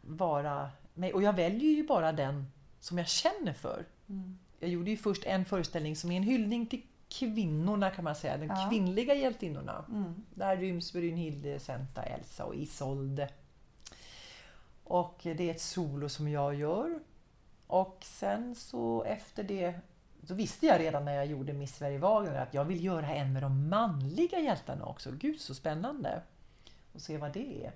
vara 0.00 0.70
mig? 0.94 1.12
Och 1.12 1.22
jag 1.22 1.32
väljer 1.32 1.70
ju 1.70 1.86
bara 1.86 2.12
den 2.12 2.46
som 2.80 2.98
jag 2.98 3.08
känner 3.08 3.52
för. 3.52 3.84
Mm. 4.08 4.38
Jag 4.60 4.70
gjorde 4.70 4.90
ju 4.90 4.96
först 4.96 5.24
en 5.24 5.44
föreställning 5.44 5.96
som 5.96 6.12
är 6.12 6.16
en 6.16 6.22
hyllning 6.22 6.66
till 6.66 6.82
kvinnorna 7.08 7.90
kan 7.90 8.04
man 8.04 8.14
säga, 8.14 8.36
de 8.36 8.46
Ja. 8.46 8.68
kvinnliga 8.70 9.14
hjältinnorna. 9.14 9.84
Mm. 9.88 10.24
Där 10.34 10.56
ryms 10.56 10.92
Brynhilde, 10.92 11.60
Senta, 11.60 12.02
Elsa 12.02 12.44
och 12.44 12.54
Isolde. 12.54 13.28
Och 14.84 15.20
det 15.22 15.40
är 15.40 15.50
ett 15.50 15.60
solo 15.60 16.08
som 16.08 16.28
jag 16.28 16.54
gör. 16.54 17.00
Och 17.66 17.98
sen 18.00 18.54
så 18.54 19.02
efter 19.04 19.42
det 19.44 19.74
så 20.26 20.34
visste 20.34 20.66
jag 20.66 20.80
redan 20.80 21.04
när 21.04 21.12
jag 21.12 21.26
gjorde 21.26 21.52
Miss 21.52 21.76
Sverige 21.76 21.98
Wagner 21.98 22.34
att 22.42 22.54
jag 22.54 22.64
vill 22.64 22.84
göra 22.84 23.06
en 23.14 23.32
med 23.32 23.42
de 23.42 23.68
manliga 23.68 24.38
hjältarna 24.38 24.84
också. 24.84 25.10
Gud 25.10 25.40
så 25.40 25.54
spännande! 25.54 26.20
Och 26.94 27.00
se 27.00 27.16
vad 27.18 27.32
det 27.32 27.64
är. 27.66 27.72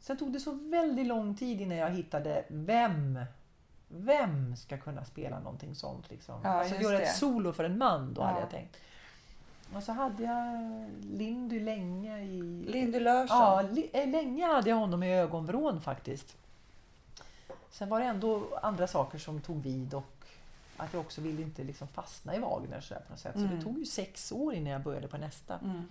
Sen 0.00 0.16
tog 0.16 0.32
det 0.32 0.40
så 0.40 0.52
väldigt 0.52 1.06
lång 1.06 1.34
tid 1.36 1.60
innan 1.60 1.76
jag 1.78 1.90
hittade 1.90 2.44
vem 2.48 3.20
vem 3.88 4.56
ska 4.56 4.78
kunna 4.78 5.04
spela 5.04 5.38
någonting 5.40 5.74
sånt? 5.74 6.10
Liksom? 6.10 6.40
Ja, 6.44 6.48
alltså 6.50 6.74
göra 6.76 7.00
ett 7.00 7.16
solo 7.16 7.52
för 7.52 7.64
en 7.64 7.78
man, 7.78 8.14
då 8.14 8.22
hade 8.22 8.36
Ja. 8.36 8.40
jag 8.40 8.50
tänkt. 8.50 8.76
Och 9.74 9.82
så 9.82 9.92
hade 9.92 10.22
jag 10.22 10.54
Lindy 11.02 11.60
länge 11.60 12.18
i... 12.22 12.64
Lindy 12.68 13.00
Larsson. 13.00 13.36
Ja, 13.38 13.62
li- 13.62 13.90
eh, 13.92 14.08
länge 14.08 14.46
hade 14.46 14.70
jag 14.70 14.76
honom 14.76 15.02
i 15.02 15.14
ögonvrån 15.18 15.80
faktiskt. 15.80 16.36
Sen 17.70 17.88
var 17.88 18.00
det 18.00 18.06
ändå 18.06 18.58
andra 18.62 18.86
saker 18.86 19.18
som 19.18 19.40
tog 19.40 19.62
vid 19.62 19.94
och 19.94 20.19
att 20.80 20.92
jag 20.92 21.00
också 21.00 21.20
ville 21.20 21.42
inte 21.42 21.64
liksom 21.64 21.88
fastna 21.88 22.36
i 22.36 22.38
Wagner 22.38 22.80
så 22.80 22.94
på 22.94 23.00
något 23.10 23.18
sätt. 23.20 23.34
Så 23.34 23.40
Mm. 23.44 23.56
det 23.56 23.62
tog 23.62 23.78
ju 23.78 23.84
sex 23.86 24.32
år 24.32 24.54
innan 24.54 24.72
jag 24.72 24.82
började 24.82 25.08
på 25.08 25.18
nästa. 25.18 25.58
Mm. 25.58 25.82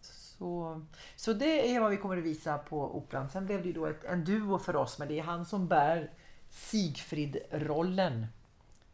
Så, 0.00 0.82
så 1.16 1.32
det 1.32 1.74
är 1.74 1.80
vad 1.80 1.90
vi 1.90 1.96
kommer 1.96 2.16
att 2.16 2.24
visa 2.24 2.58
på 2.58 2.96
Operan. 2.96 3.30
Sen 3.30 3.46
blev 3.46 3.62
det 3.62 3.66
ju 3.68 3.72
då 3.74 3.86
ett, 3.86 4.04
en 4.04 4.24
duo 4.24 4.58
för 4.58 4.76
oss, 4.76 4.98
men 4.98 5.08
det 5.08 5.18
är 5.18 5.22
han 5.22 5.46
som 5.46 5.68
bär 5.68 6.10
Sigfrid-rollen. 6.50 8.26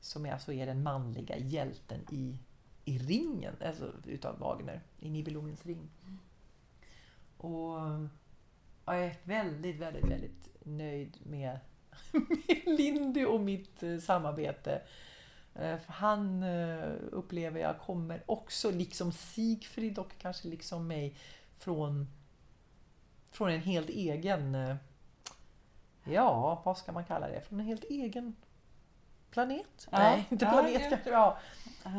Som 0.00 0.26
är, 0.26 0.32
alltså 0.32 0.52
är 0.52 0.66
den 0.66 0.82
manliga 0.82 1.36
hjälten 1.38 2.00
i, 2.10 2.38
i 2.84 2.98
ringen, 2.98 3.54
alltså 3.66 3.92
utav 4.04 4.38
Wagner, 4.38 4.80
i 5.00 5.10
Nibelungens 5.10 5.66
ring. 5.66 5.90
Och 7.36 7.78
jag 8.84 9.04
är 9.04 9.16
väldigt, 9.22 9.76
väldigt, 9.76 10.04
väldigt 10.04 10.48
nöjd 10.62 11.16
med, 11.22 11.58
med 12.12 12.78
Lindy 12.78 13.24
och 13.24 13.40
mitt 13.40 13.82
eh, 13.82 13.98
samarbete. 13.98 14.82
Eh, 15.54 15.78
för 15.78 15.92
Han 15.92 16.42
eh, 16.42 16.92
upplever 17.12 17.60
jag 17.60 17.80
kommer 17.80 18.22
också, 18.26 18.70
liksom 18.70 19.12
Sigfrid 19.12 19.98
och 19.98 20.12
kanske 20.18 20.48
liksom 20.48 20.86
mig, 20.86 21.16
från, 21.58 22.08
från 23.30 23.50
en 23.50 23.60
helt 23.60 23.88
egen, 23.88 24.54
eh, 24.54 24.76
ja 26.04 26.62
vad 26.64 26.78
ska 26.78 26.92
man 26.92 27.04
kalla 27.04 27.28
det, 27.28 27.40
från 27.40 27.60
en 27.60 27.66
helt 27.66 27.84
egen 27.84 28.36
planet? 29.30 29.88
Ja. 29.90 29.98
Nej, 29.98 30.26
inte 30.30 30.44
Ja, 30.44 30.50
planet 30.50 30.82
ja. 30.82 30.88
kanske. 30.90 31.10
Ja. 31.10 31.38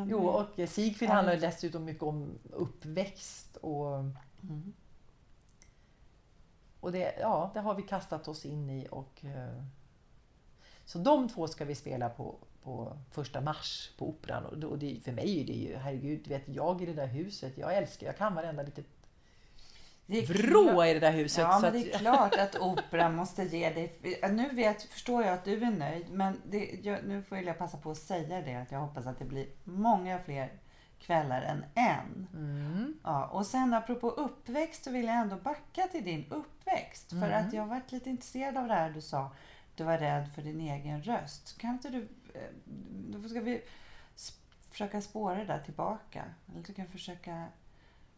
Jo, 0.09 0.27
och 0.27 0.69
Sigfrid 0.69 1.09
Ja. 1.09 1.13
handlar 1.13 1.35
dessutom 1.37 1.85
mycket 1.85 2.03
om 2.03 2.37
uppväxt 2.51 3.55
och, 3.57 3.95
Mm. 4.43 4.73
och 6.79 6.91
det, 6.91 7.15
ja, 7.19 7.51
det 7.53 7.59
har 7.59 7.73
vi 7.75 7.81
kastat 7.83 8.27
oss 8.27 8.45
in 8.45 8.69
i. 8.69 8.87
Och, 8.91 9.25
så 10.85 10.97
de 10.99 11.29
två 11.29 11.47
ska 11.47 11.65
vi 11.65 11.75
spela 11.75 12.09
på, 12.09 12.35
på 12.65 12.97
första 13.11 13.41
mars 13.41 13.91
på 13.97 14.09
Operan. 14.09 14.45
Och, 14.45 14.63
och 14.71 14.79
det, 14.79 14.99
för 15.03 15.11
mig 15.11 15.41
är 15.41 15.45
det 15.45 15.53
ju, 15.53 15.75
herregud, 15.77 16.27
vet 16.27 16.47
jag 16.49 16.81
i 16.81 16.85
det 16.85 16.93
där 16.93 17.07
huset, 17.07 17.57
jag 17.57 17.77
älskar, 17.77 18.07
jag 18.07 18.17
kan 18.17 18.35
varenda 18.35 18.63
litet 18.63 18.85
Det 20.05 20.17
är 20.17 20.27
vrå 20.27 20.85
i 20.85 20.93
det 20.93 20.99
där 20.99 21.11
huset. 21.11 21.41
Ja, 21.43 21.59
men 21.59 21.73
det 21.73 21.93
är 21.93 21.97
klart 21.99 22.35
att 22.35 22.55
operan 22.59 23.15
måste 23.15 23.43
ge 23.43 23.69
dig... 23.69 23.99
Nu 24.31 24.49
vet, 24.49 24.83
förstår 24.83 25.23
jag 25.23 25.33
att 25.33 25.45
du 25.45 25.63
är 25.63 25.71
nöjd, 25.71 26.05
men 26.11 26.41
det, 26.45 26.79
jag, 26.83 27.05
nu 27.05 27.23
får 27.23 27.37
jag 27.37 27.57
passa 27.57 27.77
på 27.77 27.91
att 27.91 27.97
säga 27.97 28.41
det, 28.41 28.55
att 28.55 28.71
jag 28.71 28.79
hoppas 28.79 29.05
att 29.07 29.19
det 29.19 29.25
blir 29.25 29.47
många 29.63 30.19
fler 30.19 30.51
kvällar 30.99 31.41
än 31.41 31.65
en. 31.75 32.27
mm, 32.33 32.99
Ja, 33.03 33.25
och 33.27 33.45
sen 33.45 33.73
apropå 33.73 34.09
uppväxt 34.09 34.83
så 34.83 34.91
vill 34.91 35.05
jag 35.05 35.15
ändå 35.15 35.35
backa 35.35 35.81
till 35.91 36.03
din 36.03 36.25
uppväxt. 36.29 37.09
För 37.09 37.17
Mm. 37.17 37.47
att 37.47 37.53
jag 37.53 37.61
har 37.61 37.69
varit 37.69 37.91
lite 37.91 38.09
intresserad 38.09 38.57
av 38.57 38.67
det 38.67 38.73
här 38.73 38.89
du 38.89 39.01
sa. 39.01 39.31
Du 39.75 39.83
var 39.83 39.97
rädd 39.97 40.29
för 40.35 40.41
din 40.41 40.59
egen 40.61 41.01
röst. 41.03 41.57
Kan 41.61 41.69
inte 41.69 41.89
du... 41.89 42.07
Eh, 42.35 42.49
då 43.09 43.29
ska 43.29 43.41
vi 43.41 43.63
försöka 44.69 45.01
spåra 45.01 45.35
det 45.35 45.45
där 45.45 45.63
tillbaka. 45.63 46.25
Eller 46.51 46.63
du 46.63 46.73
kan 46.73 46.87
försöka 46.87 47.47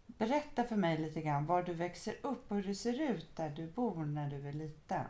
berätta 0.06 0.64
för 0.64 0.76
mig 0.76 0.98
lite 0.98 1.22
grann 1.22 1.46
var 1.46 1.64
du 1.64 1.74
växer 1.74 2.16
upp 2.22 2.52
och 2.52 2.58
hur 2.58 2.64
det 2.64 2.76
ser 2.76 3.02
ut 3.12 3.36
där 3.36 3.50
du 3.50 3.68
bor 3.68 4.06
när 4.06 4.30
du 4.30 4.48
är 4.48 4.54
liten. 4.54 5.06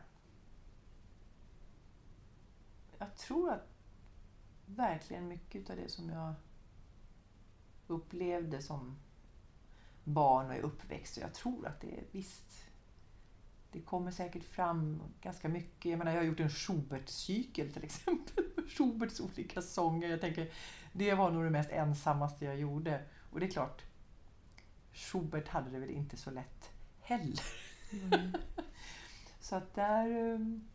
jag 2.97 3.15
tror 3.15 3.51
att 3.51 3.67
verkligen 4.65 5.27
mycket 5.27 5.69
av 5.69 5.75
det 5.75 5.89
som 5.89 6.09
jag 6.09 6.33
upplevde 7.87 8.61
som 8.61 8.99
barn 10.03 10.49
och 10.49 10.55
i 10.55 10.61
uppväxt, 10.61 11.17
och 11.17 11.23
jag 11.23 11.33
tror 11.33 11.67
att 11.67 11.81
det 11.81 11.97
är 11.97 12.03
visst 12.11 12.66
det 13.77 13.83
kommer 13.83 14.11
säkert 14.11 14.43
fram 14.43 15.01
ganska 15.21 15.49
mycket. 15.49 15.85
Jag 15.91 15.97
menar, 15.97 16.11
jag 16.11 16.19
har 16.19 16.25
gjort 16.25 16.39
en 16.39 16.49
Schubert-cykel 16.49 17.73
till 17.73 17.83
exempel. 17.83 18.43
Schuberts 18.67 19.19
olika 19.19 19.61
sånger. 19.61 20.09
Jag 20.09 20.21
tänker, 20.21 20.51
det 20.93 21.13
var 21.13 21.31
nog 21.31 21.43
det 21.43 21.49
mest 21.49 21.71
ensammaste 21.71 22.45
jag 22.45 22.59
gjorde. 22.59 23.03
Och 23.31 23.39
det 23.39 23.45
är 23.45 23.49
klart, 23.49 23.81
Schubert 24.93 25.47
hade 25.47 25.69
det 25.69 25.79
väl 25.79 25.89
inte 25.89 26.17
så 26.17 26.31
lätt 26.31 26.69
heller. 27.01 27.39
så 29.39 29.55
att 29.55 29.75
där... 29.75 30.07
ehm, 30.07 30.67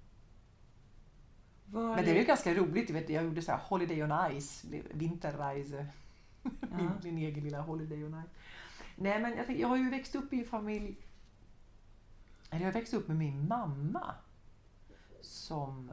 Var 1.66 1.96
men 1.96 2.04
det 2.04 2.10
är 2.10 2.18
ju 2.18 2.24
ganska 2.24 2.54
roligt. 2.54 2.90
Vet, 2.90 3.10
jag 3.10 3.24
gjorde 3.24 3.42
så 3.42 3.52
här 3.52 3.58
Holiday 3.58 4.02
on 4.02 4.40
Ice, 4.40 4.64
Winterreise. 4.90 5.86
Min, 6.60 6.90
min 7.02 7.18
egen 7.18 7.44
lilla 7.44 7.60
Holiday 7.60 8.04
on 8.04 8.22
Ice. 8.24 8.30
Nej, 8.96 9.20
men 9.20 9.36
jag, 9.36 9.46
tänker, 9.46 9.62
jag 9.62 9.68
har 9.68 9.76
ju 9.76 9.90
växt 9.90 10.14
upp 10.14 10.32
i 10.32 10.38
en 10.38 10.44
familj... 10.46 10.96
Eller 12.52 12.64
jag 12.64 12.72
växte 12.72 12.96
upp 12.96 13.08
med 13.08 13.16
min 13.16 13.48
mamma. 13.48 14.14
Som 15.20 15.92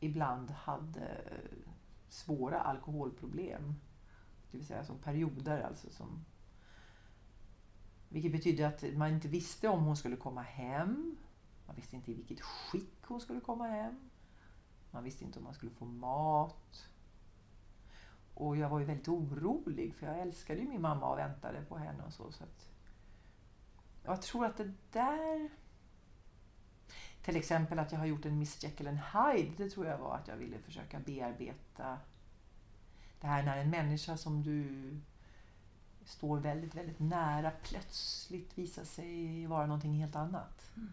ibland 0.00 0.50
hade 0.50 1.06
eh, 1.06 1.72
svåra 2.08 2.60
alkoholproblem. 2.60 3.74
Det 4.50 4.56
vill 4.56 4.66
säga 4.66 4.84
som 4.84 4.98
perioder 4.98 5.60
alltså. 5.60 5.90
Som, 5.90 6.24
vilket 8.08 8.32
betydde 8.32 8.68
att 8.68 8.84
man 8.96 9.10
inte 9.10 9.28
visste 9.28 9.68
om 9.68 9.84
hon 9.84 9.96
skulle 9.96 10.16
komma 10.16 10.42
hem. 10.42 11.16
Man 11.66 11.76
visste 11.76 11.96
inte 11.96 12.10
i 12.10 12.14
vilket 12.14 12.40
skick 12.40 13.04
hon 13.06 13.20
skulle 13.20 13.40
komma 13.40 13.66
hem. 13.66 14.10
Man 14.90 15.04
visste 15.04 15.24
inte 15.24 15.38
om 15.38 15.44
man 15.44 15.54
skulle 15.54 15.72
få 15.72 15.84
mat. 15.84 16.88
Och 18.34 18.56
jag 18.56 18.68
var 18.68 18.78
ju 18.78 18.84
väldigt 18.84 19.08
orolig 19.08 19.94
för 19.94 20.06
jag 20.06 20.18
älskade 20.18 20.60
ju 20.60 20.68
min 20.68 20.82
mamma 20.82 21.10
och 21.10 21.18
väntade 21.18 21.62
på 21.62 21.78
henne 21.78 22.02
och 22.04 22.12
så. 22.12 22.32
så 22.32 22.44
att 22.44 22.68
jag 24.04 24.22
tror 24.22 24.46
att 24.46 24.56
det 24.56 24.72
där... 24.90 25.61
Till 27.22 27.36
exempel 27.36 27.78
att 27.78 27.92
jag 27.92 27.98
har 27.98 28.06
gjort 28.06 28.24
en 28.24 28.38
Miss 28.38 28.62
Jekyll 28.62 28.88
and 28.88 28.98
Hyde. 28.98 29.52
Det 29.56 29.70
tror 29.70 29.86
jag 29.86 29.98
var 29.98 30.16
att 30.16 30.28
jag 30.28 30.36
ville 30.36 30.58
försöka 30.58 30.98
bearbeta 31.00 31.98
det 33.20 33.26
här 33.26 33.42
när 33.42 33.56
en 33.56 33.70
människa 33.70 34.16
som 34.16 34.42
du 34.42 34.90
står 36.04 36.38
väldigt, 36.38 36.74
väldigt 36.74 36.98
nära 36.98 37.50
plötsligt 37.62 38.58
visar 38.58 38.84
sig 38.84 39.46
vara 39.46 39.66
någonting 39.66 39.94
helt 39.94 40.16
annat. 40.16 40.70
Mm. 40.76 40.92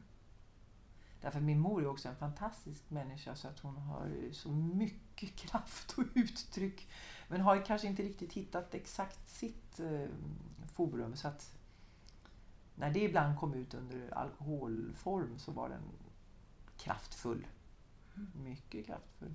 Därför 1.21 1.39
min 1.39 1.59
mor 1.59 1.83
är 1.83 1.87
också 1.87 2.09
en 2.09 2.15
fantastisk 2.15 2.89
människa 2.89 3.35
så 3.35 3.47
att 3.47 3.59
hon 3.59 3.77
har 3.77 4.31
så 4.31 4.51
mycket 4.51 5.35
kraft 5.35 5.91
och 5.97 6.03
uttryck. 6.13 6.87
Men 7.27 7.41
har 7.41 7.65
kanske 7.65 7.87
inte 7.87 8.03
riktigt 8.03 8.33
hittat 8.33 8.73
exakt 8.73 9.29
sitt 9.29 9.79
eh, 9.79 10.07
forum. 10.73 11.15
Så 11.15 11.27
att 11.27 11.55
när 12.75 12.91
det 12.91 13.03
ibland 13.03 13.39
kom 13.39 13.53
ut 13.53 13.73
under 13.73 14.13
alkoholform 14.13 15.39
så 15.39 15.51
var 15.51 15.69
den 15.69 15.81
kraftfull. 16.79 17.47
Mm. 18.15 18.31
Mycket 18.43 18.85
kraftfull. 18.85 19.33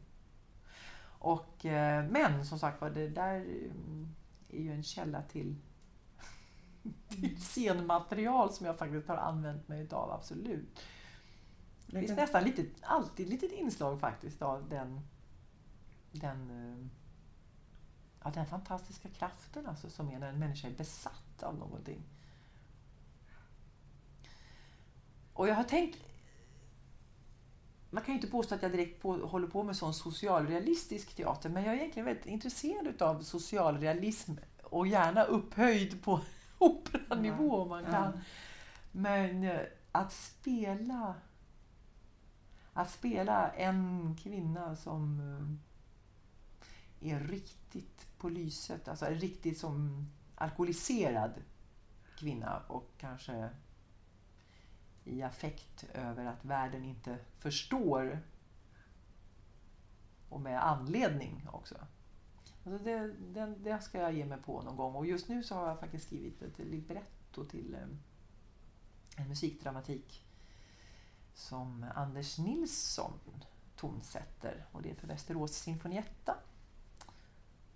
Och, 1.19 1.67
eh, 1.67 2.05
men 2.11 2.47
som 2.47 2.59
sagt 2.59 2.81
var, 2.81 2.91
det 2.91 3.09
där 3.09 3.37
mm, 3.37 4.15
är 4.49 4.63
ju 4.63 4.73
en 4.73 4.83
källa 4.83 5.23
till, 5.23 5.57
till 7.09 7.43
scenmaterial 7.43 8.53
som 8.53 8.67
jag 8.67 8.79
faktiskt 8.79 9.09
har 9.09 9.17
använt 9.17 9.69
mig 9.69 9.83
utav, 9.83 10.11
absolut. 10.11 10.81
Det 11.87 12.01
finns 12.01 12.17
nästan 12.17 12.45
lite, 12.45 12.67
alltid 12.83 13.29
litet 13.29 13.53
inslag 13.53 14.01
faktiskt 14.01 14.43
av 14.43 14.69
den, 14.69 15.01
den, 16.13 16.51
eh, 16.51 16.87
ja, 18.25 18.31
den 18.31 18.47
fantastiska 18.47 19.09
kraften 19.09 19.67
alltså, 19.67 19.91
som 19.91 20.09
är 20.09 20.19
när 20.19 20.29
en 20.29 20.39
människa 20.39 20.69
är 20.69 20.73
besatt 20.73 21.43
av 21.43 21.59
någonting. 21.59 22.03
Och 25.33 25.49
jag 25.49 25.55
har 25.55 25.65
tänkt 25.65 25.99
man 27.95 28.03
kan 28.05 28.15
ju 28.15 28.21
inte 28.21 28.31
påstå 28.31 28.55
att 28.55 28.63
jag 28.63 28.73
direkt 28.73 29.03
på, 29.03 29.17
håller 29.17 29.47
på 29.49 29.63
med 29.63 29.77
sån 29.77 29.95
socialrealistisk 29.95 31.15
teater, 31.15 31.49
men 31.49 31.65
jag 31.65 31.75
är 31.75 31.79
egentligen 31.79 32.07
väldigt 32.07 32.27
intresserad 32.27 33.03
av 33.03 33.23
socialrealism 33.23 34.33
och 34.63 34.87
gärna 34.87 35.25
upphöjd 35.25 36.03
på 36.03 36.21
operanivå 36.59 37.57
om 37.57 37.69
man 37.69 37.85
kan. 37.85 38.21
Men 38.93 39.45
eh, 39.45 39.61
att 39.93 40.13
spela 40.13 41.15
att 42.73 42.91
spela 42.91 43.51
en 43.51 44.17
kvinna 44.23 44.77
som 44.77 45.21
eh, 47.01 47.13
är 47.13 47.21
riktigt 47.21 48.07
på 48.19 48.29
lyset, 48.29 48.89
alltså 48.89 49.07
riktigt 49.07 49.59
som 49.59 50.07
alkoholiserad 50.35 51.33
kvinna 52.19 52.63
och 52.69 52.91
kanske 52.99 53.49
i 55.05 55.23
affekt 55.23 55.85
över 55.95 56.27
att 56.27 56.45
världen 56.45 56.85
inte 56.85 57.19
förstår. 57.39 58.21
Och 60.29 60.41
med 60.41 60.67
anledning 60.67 61.49
också. 61.53 61.75
Alltså 62.65 62.85
det, 62.85 63.13
det, 63.33 63.47
det, 63.47 63.81
ska 63.81 63.99
jag 63.99 64.13
ge 64.13 64.25
mig 64.25 64.39
på 64.39 64.63
någon 64.63 64.77
gång. 64.77 64.95
Och 64.95 65.07
just 65.07 65.29
nu 65.29 65.43
så 65.43 65.55
har 65.55 65.69
jag 65.69 65.81
faktiskt 65.81 66.07
skrivit 66.07 66.43
ett 66.43 66.59
libretto 66.59 67.45
till 67.45 67.75
eh, 67.75 69.23
en 69.23 69.29
musikdramatik 69.29 70.25
som 71.35 71.87
Anders 71.95 72.39
Nilsson 72.39 73.21
tonsätter. 73.77 74.67
Och 74.73 74.83
det 74.83 74.91
är 74.91 74.95
för 74.95 75.07
Västerås 75.07 75.53
Sinfonietta. 75.53 76.37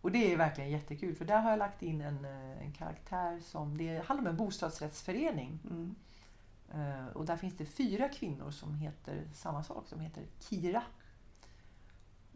Och 0.01 0.12
det 0.12 0.33
är 0.33 0.37
verkligen 0.37 0.71
jättekul 0.71 1.14
för 1.14 1.25
där 1.25 1.41
har 1.41 1.51
jag 1.51 1.59
lagt 1.59 1.83
in 1.83 2.01
en, 2.01 2.25
eh, 2.25 2.62
en 2.62 2.73
karaktär 2.73 3.41
som, 3.41 3.79
det 3.79 4.05
handlar 4.07 4.19
om 4.19 4.27
en 4.27 4.37
bostadsrättsförening. 4.37 5.59
Mm. 5.71 5.95
Uh, 6.74 7.07
och 7.07 7.26
där 7.26 7.37
finns 7.37 7.57
det 7.57 7.66
fyra 7.66 8.09
kvinnor 8.09 8.50
som 8.50 8.74
heter 8.74 9.28
samma 9.33 9.62
sak, 9.62 9.88
som 9.88 10.00
heter 10.00 10.26
Kira. 10.40 10.83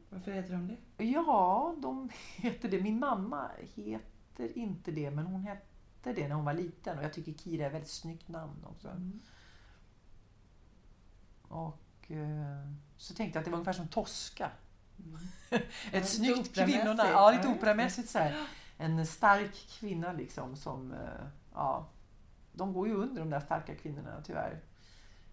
Varför 0.09 0.33
heter 0.33 0.53
de 0.53 0.77
det? 0.97 1.05
Ja, 1.05 1.75
de 1.79 2.11
heter 2.37 2.68
det. 2.68 2.81
Min 2.81 2.99
mamma 2.99 3.51
heter 3.75 4.59
inte 4.59 4.90
det, 4.90 5.11
men 5.11 5.27
hon 5.27 5.42
hette 5.42 6.12
det 6.12 6.29
när 6.29 6.35
hon 6.35 6.45
var 6.45 6.55
liten. 6.55 6.99
Och 6.99 7.05
jag 7.05 7.12
tycker 7.12 7.33
Kira 7.33 7.62
är 7.62 7.66
ett 7.66 7.75
väldigt 7.75 7.90
snyggt 7.90 8.29
namn 8.29 8.64
också. 8.64 8.88
Mm. 8.88 9.21
Och 11.49 12.11
uh, 12.11 12.73
så 12.97 13.14
tänkte 13.14 13.37
jag 13.37 13.40
att 13.40 13.45
det 13.45 13.51
var 13.51 13.59
ungefär 13.59 13.73
som 13.73 13.88
Tosca. 13.88 14.51
Mm. 14.99 15.18
ett 15.51 15.64
ja, 15.92 16.05
snyggt 16.05 16.55
kvinnonamn. 16.55 17.11
Ja, 17.11 17.31
lite 17.31 17.49
operamässigt 17.49 18.09
så 18.09 18.18
här. 18.18 18.47
En 18.79 19.07
stark 19.07 19.55
kvinna 19.55 20.12
liksom 20.12 20.57
som, 20.57 20.92
uh, 20.92 21.27
ja 21.55 21.88
de 22.53 22.73
går 22.73 22.88
ju 22.88 22.95
under 22.95 23.21
de 23.21 23.31
där 23.31 23.41
starka 23.41 23.75
kvinnorna 23.75 24.23
tyvärr. 24.25 24.61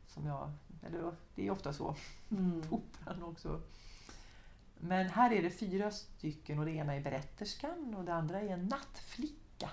Som 0.08 0.26
jag, 0.26 0.52
eller 0.84 1.12
det 1.36 1.48
är 1.48 1.52
ofta 1.52 1.74
så 1.74 1.96
mm. 2.32 2.62
på 2.62 2.76
operan 2.76 3.24
också. 3.24 3.62
Men 4.78 5.10
här 5.10 5.32
är 5.32 5.44
det 5.44 5.50
fyra 5.50 5.92
stycken 5.92 6.60
och 6.60 6.66
det 6.66 6.72
ena 6.72 6.96
är 6.96 7.02
berätterskan 7.02 7.96
och 7.96 8.06
det 8.06 8.14
andra 8.14 8.42
är 8.42 8.50
en 8.50 8.66
nattflicka. 8.66 9.70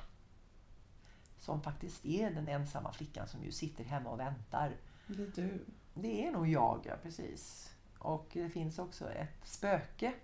Som 1.39 1.63
faktiskt 1.63 2.07
är 2.07 2.31
den 2.31 2.49
ensamma 2.49 2.93
flickan 2.93 3.29
som 3.29 3.45
ju 3.45 3.53
sitter 3.53 3.85
hemma 3.85 4.11
och 4.11 4.21
väntar. 4.21 4.77
Det 5.07 5.23
är 5.23 5.33
du. 5.35 5.65
Det 5.95 6.27
är 6.27 6.33
nog 6.33 6.49
jag, 6.49 6.81
ja 6.85 6.95
precis. 7.03 7.75
Och 7.99 8.29
det 8.33 8.51
finns 8.51 8.79
också 8.79 9.11
ett 9.11 9.47
spöke 9.47 10.15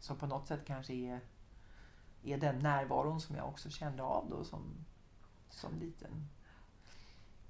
som 0.00 0.16
på 0.16 0.26
något 0.26 0.46
sätt 0.46 0.60
kanske 0.66 0.94
är, 0.94 1.20
är 2.22 2.38
den 2.38 2.58
närvaron 2.58 3.20
som 3.20 3.36
jag 3.36 3.48
också 3.48 3.70
kände 3.70 4.02
av 4.02 4.28
då 4.30 4.44
som 4.44 4.84
som 5.58 5.80
liten. 5.80 6.28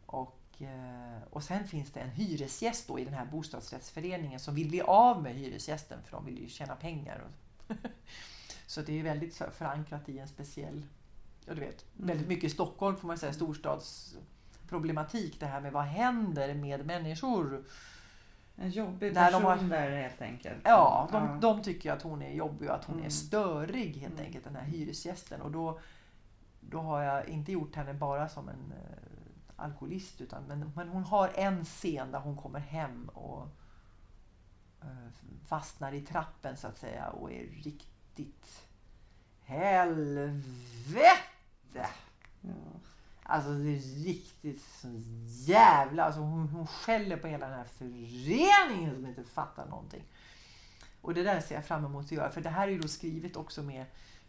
Och, 0.06 0.62
eh, 0.62 1.22
och 1.30 1.42
sen 1.42 1.68
finns 1.68 1.92
det 1.92 2.00
en 2.00 2.10
hyresgäst 2.10 2.88
då 2.88 2.98
i 2.98 3.04
den 3.04 3.14
här 3.14 3.26
bostadsrättsföreningen 3.26 4.40
som 4.40 4.54
vill 4.54 4.68
bli 4.68 4.80
av 4.80 5.22
med 5.22 5.34
hyresgästen 5.34 6.02
för 6.02 6.12
de 6.12 6.24
vill 6.24 6.38
ju 6.38 6.48
tjäna 6.48 6.76
pengar. 6.76 7.24
Så 8.66 8.82
det 8.82 8.98
är 8.98 9.02
väldigt 9.02 9.36
förankrat 9.36 10.08
i 10.08 10.18
en 10.18 10.28
speciell, 10.28 10.86
ja 11.46 11.54
du 11.54 11.60
vet, 11.60 11.84
mm. 11.96 12.08
väldigt 12.08 12.28
mycket 12.28 12.44
i 12.44 12.50
Stockholm 12.50 12.96
får 12.96 13.08
man 13.08 13.18
säga, 13.18 13.32
storstadsproblematik 13.32 15.40
det 15.40 15.46
här 15.46 15.60
med 15.60 15.72
vad 15.72 15.84
händer 15.84 16.54
med 16.54 16.86
människor. 16.86 17.64
En 18.56 18.70
jobbig 18.70 19.14
person 19.14 19.42
de 19.42 19.44
har, 19.44 19.56
där 19.56 19.90
helt 19.90 20.22
enkelt. 20.22 20.60
Ja, 20.64 21.08
de, 21.12 21.24
ja. 21.24 21.38
de 21.40 21.62
tycker 21.62 21.92
att 21.92 22.02
hon 22.02 22.22
är 22.22 22.32
jobbig 22.32 22.68
och 22.68 22.74
att 22.74 22.84
hon 22.84 22.94
mm. 22.94 23.06
är 23.06 23.10
störig 23.10 23.96
helt 23.96 24.14
mm. 24.14 24.26
enkelt, 24.26 24.44
den 24.44 24.56
här 24.56 24.64
hyresgästen. 24.64 25.40
Och 25.40 25.50
då 25.50 25.80
då 26.70 26.80
har 26.80 27.02
jag 27.02 27.28
inte 27.28 27.52
gjort 27.52 27.76
henne 27.76 27.94
bara 27.94 28.28
som 28.28 28.48
en 28.48 28.72
eh, 28.72 28.98
alkoholist. 29.56 30.20
Utan, 30.20 30.44
men, 30.44 30.72
men 30.76 30.88
hon 30.88 31.04
har 31.04 31.30
en 31.34 31.64
scen 31.64 32.12
där 32.12 32.18
hon 32.18 32.36
kommer 32.36 32.60
hem 32.60 33.08
och 33.08 33.48
eh, 34.82 35.08
fastnar 35.46 35.92
i 35.92 36.00
trappen 36.00 36.56
så 36.56 36.66
att 36.66 36.76
säga 36.76 37.08
och 37.08 37.32
är 37.32 37.46
riktigt 37.46 38.68
helvete! 39.44 40.42
Ja. 42.40 42.50
Alltså 43.22 43.50
det 43.50 43.70
är 43.70 44.04
riktigt 44.04 44.62
så 44.62 44.88
jävla... 45.26 46.04
Alltså 46.04 46.20
hon, 46.20 46.48
hon 46.48 46.66
skäller 46.66 47.16
på 47.16 47.26
hela 47.26 47.48
den 47.48 47.58
här 47.58 47.64
föreningen 47.64 48.94
som 48.94 49.06
inte 49.06 49.24
fattar 49.24 49.66
någonting. 49.66 50.04
Och 51.00 51.14
det 51.14 51.22
där 51.22 51.40
ser 51.40 51.54
jag 51.54 51.64
fram 51.64 51.84
emot 51.84 52.04
att 52.04 52.12
göra. 52.12 52.30
För 52.30 52.40
det 52.40 52.48
här 52.48 52.68
är 52.68 52.72
ju 52.72 52.78
då 52.78 52.88
skrivet 52.88 53.36
också 53.36 53.62
med 53.62 53.84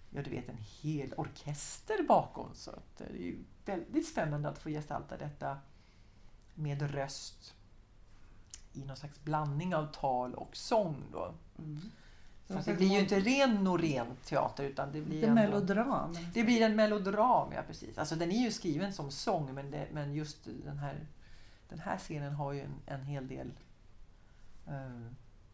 ja, 0.10 0.22
du 0.22 0.30
vet, 0.30 0.50
en 0.50 0.58
hel 0.82 1.14
orkester 1.18 2.04
bakom. 2.08 2.50
Så 2.54 2.72
det 2.98 3.04
är 3.04 3.14
ju 3.14 3.44
väldigt 3.66 4.08
spännande 4.08 4.50
att 4.50 4.60
få 4.60 4.70
gestalta 4.70 5.18
detta 5.18 5.58
med 6.54 6.92
röst 6.92 7.56
i 8.74 8.86
någon 8.86 8.98
slags 8.98 9.24
blandning 9.24 9.76
av 9.76 9.86
tal 9.86 10.36
och 10.36 10.56
sång. 10.56 11.04
Då. 11.12 11.34
Mm. 11.58 11.82
Så 12.48 12.60
det 12.66 12.74
blir 12.74 12.88
ju 12.88 13.00
inte 13.00 13.20
ren 13.20 13.68
och 13.68 13.80
ren 13.80 14.08
teater 14.24 14.64
utan 14.64 14.92
det 14.92 15.02
blir... 15.02 15.22
Det 15.22 15.34
melodram. 15.34 16.18
Det 16.34 16.44
blir 16.44 16.62
en 16.62 16.76
melodram, 16.76 17.52
ja 17.54 17.62
precis. 17.68 17.98
Alltså 17.98 18.16
den 18.16 18.32
är 18.32 18.44
ju 18.44 18.52
skriven 18.52 18.94
som 18.94 19.12
sång 19.12 19.54
men, 19.54 19.72
det, 19.72 19.88
men 19.92 20.14
just 20.14 20.48
den 20.66 20.80
här, 20.80 21.08
den 21.70 21.80
här 21.80 21.98
scenen 21.98 22.34
har 22.34 22.54
ju 22.54 22.62
en, 22.62 22.74
en 22.86 23.04
hel 23.04 23.28
del 23.28 23.52
uh, 24.68 25.08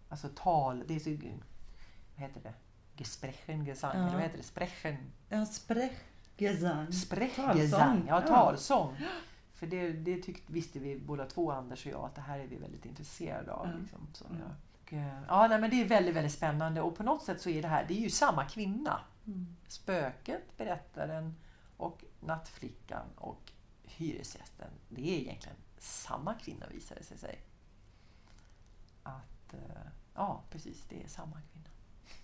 alltså 0.10 0.30
tal. 0.36 0.84
Det 0.88 0.96
är 0.96 1.00
så, 1.00 1.10
vad 1.10 2.28
heter 2.28 2.42
det? 2.44 2.54
Gesprechen, 2.98 3.66
Gesang, 3.66 3.98
ja. 3.98 4.14
vad 4.14 4.22
heter 4.22 4.38
det? 4.38 4.44
Sprechen? 4.44 4.98
Ja, 5.30 5.46
Sprechgesang. 5.46 6.92
Sprechgesang, 6.92 8.06
ja 8.08 8.22
talsång. 8.22 8.96
Ja. 9.00 9.08
För 9.54 9.68
det, 9.68 9.92
det 9.92 10.22
tyckte, 10.22 10.54
visste 10.54 10.80
vi 10.80 11.00
båda 11.00 11.26
två, 11.26 11.52
Anders 11.52 11.86
och 11.86 11.92
jag, 11.92 12.06
att 12.06 12.16
det 12.16 12.22
här 12.22 12.40
är 12.40 12.48
vi 12.48 12.56
väldigt 12.56 12.86
intresserade 12.86 13.54
av. 13.54 13.66
Mm. 13.66 13.82
Liksom, 13.82 14.08
så, 14.14 14.26
mm. 14.26 14.40
ja. 14.40 14.46
Och, 14.74 14.94
ja, 15.28 15.48
nej, 15.48 15.62
men 15.62 15.70
det 15.70 15.82
är 15.82 15.86
väldigt, 15.86 16.16
väldigt 16.16 16.34
spännande 16.34 16.82
och 16.82 16.96
på 16.96 17.04
något 17.04 17.24
sätt 17.24 17.42
så 17.42 17.50
är 17.50 17.62
det 17.62 17.68
här, 17.68 17.86
det 17.88 17.94
är 17.94 18.02
ju 18.02 18.10
samma 18.10 18.46
kvinna. 18.46 19.00
Mm. 19.28 19.56
Spöket, 19.68 20.58
berättaren 20.58 21.36
och 21.78 22.04
nattflickan 22.20 23.06
och 23.16 23.52
hyresgästen. 23.84 24.70
Det 24.90 25.02
är 25.02 25.20
egentligen 25.20 25.58
samma 25.78 26.34
kvinna 26.34 26.66
visar 26.68 26.96
det 26.96 27.04
sig. 27.18 27.40
att 29.04 29.54
eh, 29.54 29.92
ja, 30.16 30.42
precis, 30.50 30.86
det 30.90 31.04
är 31.04 31.08
samma 31.08 31.42
kvinna. 31.42 31.70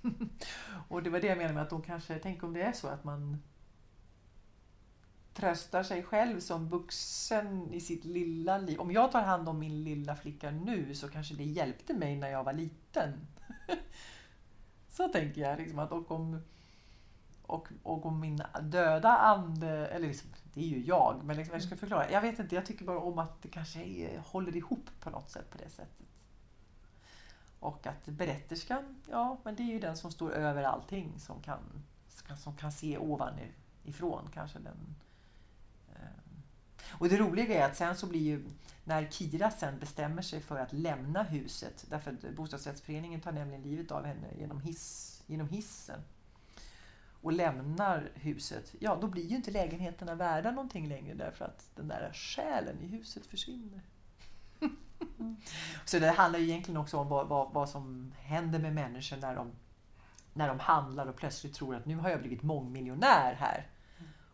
och 0.87 1.03
det 1.03 1.09
var 1.09 1.19
det 1.19 1.27
jag 1.27 1.37
menade 1.37 1.53
med 1.53 1.63
att 1.63 1.69
de 1.69 1.81
kanske, 1.81 2.19
tänk 2.19 2.43
om 2.43 2.53
det 2.53 2.61
är 2.61 2.73
så 2.73 2.87
att 2.87 3.03
man 3.03 3.41
tröstar 5.33 5.83
sig 5.83 6.03
själv 6.03 6.39
som 6.39 6.69
vuxen 6.69 7.73
i 7.73 7.81
sitt 7.81 8.05
lilla 8.05 8.57
liv. 8.57 8.79
Om 8.79 8.91
jag 8.91 9.11
tar 9.11 9.21
hand 9.21 9.49
om 9.49 9.59
min 9.59 9.83
lilla 9.83 10.15
flicka 10.15 10.51
nu 10.51 10.95
så 10.95 11.07
kanske 11.07 11.35
det 11.35 11.43
hjälpte 11.43 11.93
mig 11.93 12.15
när 12.15 12.29
jag 12.29 12.43
var 12.43 12.53
liten. 12.53 13.27
så 14.89 15.07
tänker 15.07 15.41
jag. 15.41 15.59
Liksom 15.59 15.79
att, 15.79 15.91
och, 15.91 16.11
om, 16.11 16.41
och, 17.41 17.67
och 17.83 18.05
om 18.05 18.19
min 18.19 18.43
döda 18.61 19.17
ande, 19.17 19.87
eller 19.87 20.07
liksom, 20.07 20.29
det 20.53 20.61
är 20.61 20.67
ju 20.67 20.83
jag, 20.83 21.21
men 21.23 21.37
liksom, 21.37 21.53
jag 21.53 21.63
ska 21.63 21.77
förklara. 21.77 22.11
Jag 22.11 22.21
vet 22.21 22.39
inte, 22.39 22.55
jag 22.55 22.65
tycker 22.65 22.85
bara 22.85 22.99
om 22.99 23.19
att 23.19 23.41
det 23.41 23.49
kanske 23.49 23.83
är, 23.83 24.19
håller 24.19 24.55
ihop 24.55 24.89
på 24.99 25.09
något 25.09 25.31
sätt 25.31 25.49
på 25.49 25.57
det 25.57 25.69
sättet. 25.69 26.10
Och 27.61 27.87
att 27.87 28.05
berätterskan, 28.05 29.01
ja 29.09 29.37
men 29.43 29.55
det 29.55 29.63
är 29.63 29.67
ju 29.67 29.79
den 29.79 29.97
som 29.97 30.11
står 30.11 30.31
över 30.31 30.63
allting 30.63 31.19
som 31.19 31.41
kan, 31.41 31.83
som 32.37 32.55
kan 32.57 32.71
se 32.71 32.97
ovanifrån 32.97 34.29
kanske 34.33 34.59
den 34.59 34.95
eh. 35.89 36.99
och 36.99 37.09
det 37.09 37.17
roliga 37.17 37.63
är 37.63 37.69
att 37.69 37.77
sen 37.77 37.95
så 37.95 38.07
blir 38.07 38.21
ju, 38.21 38.45
när 38.83 39.07
Kira 39.11 39.51
sen 39.51 39.79
bestämmer 39.79 40.21
sig 40.21 40.41
för 40.41 40.59
att 40.59 40.73
lämna 40.73 41.23
huset, 41.23 41.85
därför 41.89 42.11
att 42.11 42.35
bostadsrättsföreningen 42.35 43.21
tar 43.21 43.31
nämligen 43.31 43.61
livet 43.61 43.91
av 43.91 44.05
henne 44.05 44.27
genom, 44.39 44.61
hiss, 44.61 45.23
genom 45.27 45.49
hissen 45.49 45.99
och 47.21 47.31
lämnar 47.31 48.11
huset, 48.13 48.75
ja 48.79 48.97
då 49.01 49.07
blir 49.07 49.27
ju 49.27 49.35
inte 49.35 49.51
lägenheterna 49.51 50.15
värda 50.15 50.51
någonting 50.51 50.87
längre 50.87 51.13
därför 51.13 51.45
att 51.45 51.71
den 51.75 51.87
där 51.87 52.11
själen 52.13 52.81
i 52.81 52.87
huset 52.87 53.25
försvinner. 53.25 53.81
Mm. 55.21 55.35
Så 55.85 55.99
det 55.99 56.11
handlar 56.11 56.39
ju 56.39 56.45
egentligen 56.45 56.77
också 56.77 56.97
om 56.97 57.07
vad, 57.07 57.27
vad, 57.27 57.53
vad, 57.53 57.69
som 57.69 58.13
händer 58.19 58.59
med 58.59 58.73
människor 58.73 59.17
när 59.17 59.35
de, 59.35 59.51
när 60.33 60.47
de 60.47 60.59
handlar 60.59 61.07
och 61.07 61.15
plötsligt 61.15 61.53
tror 61.53 61.75
att 61.75 61.85
nu 61.85 61.95
har 61.95 62.09
jag 62.09 62.19
blivit 62.19 62.43
mångmiljonär 62.43 63.35
här. 63.39 63.67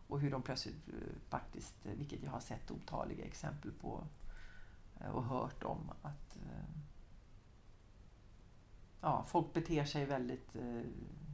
Och 0.08 0.20
hur 0.20 0.30
de 0.30 0.42
plötsligt 0.42 0.88
eh, 0.88 0.94
faktiskt, 1.28 1.86
eh, 1.86 1.92
vilket 1.92 2.22
jag 2.22 2.30
har 2.30 2.40
sett 2.40 2.70
otaliga 2.70 3.24
exempel 3.24 3.72
på 3.72 4.04
eh, 5.00 5.10
och 5.10 5.24
hört 5.24 5.62
om, 5.62 5.90
att 6.02 6.38
ja, 9.00 9.24
folk 9.28 9.52
beter 9.52 9.84
sig 9.84 10.04
väldigt 10.04 10.56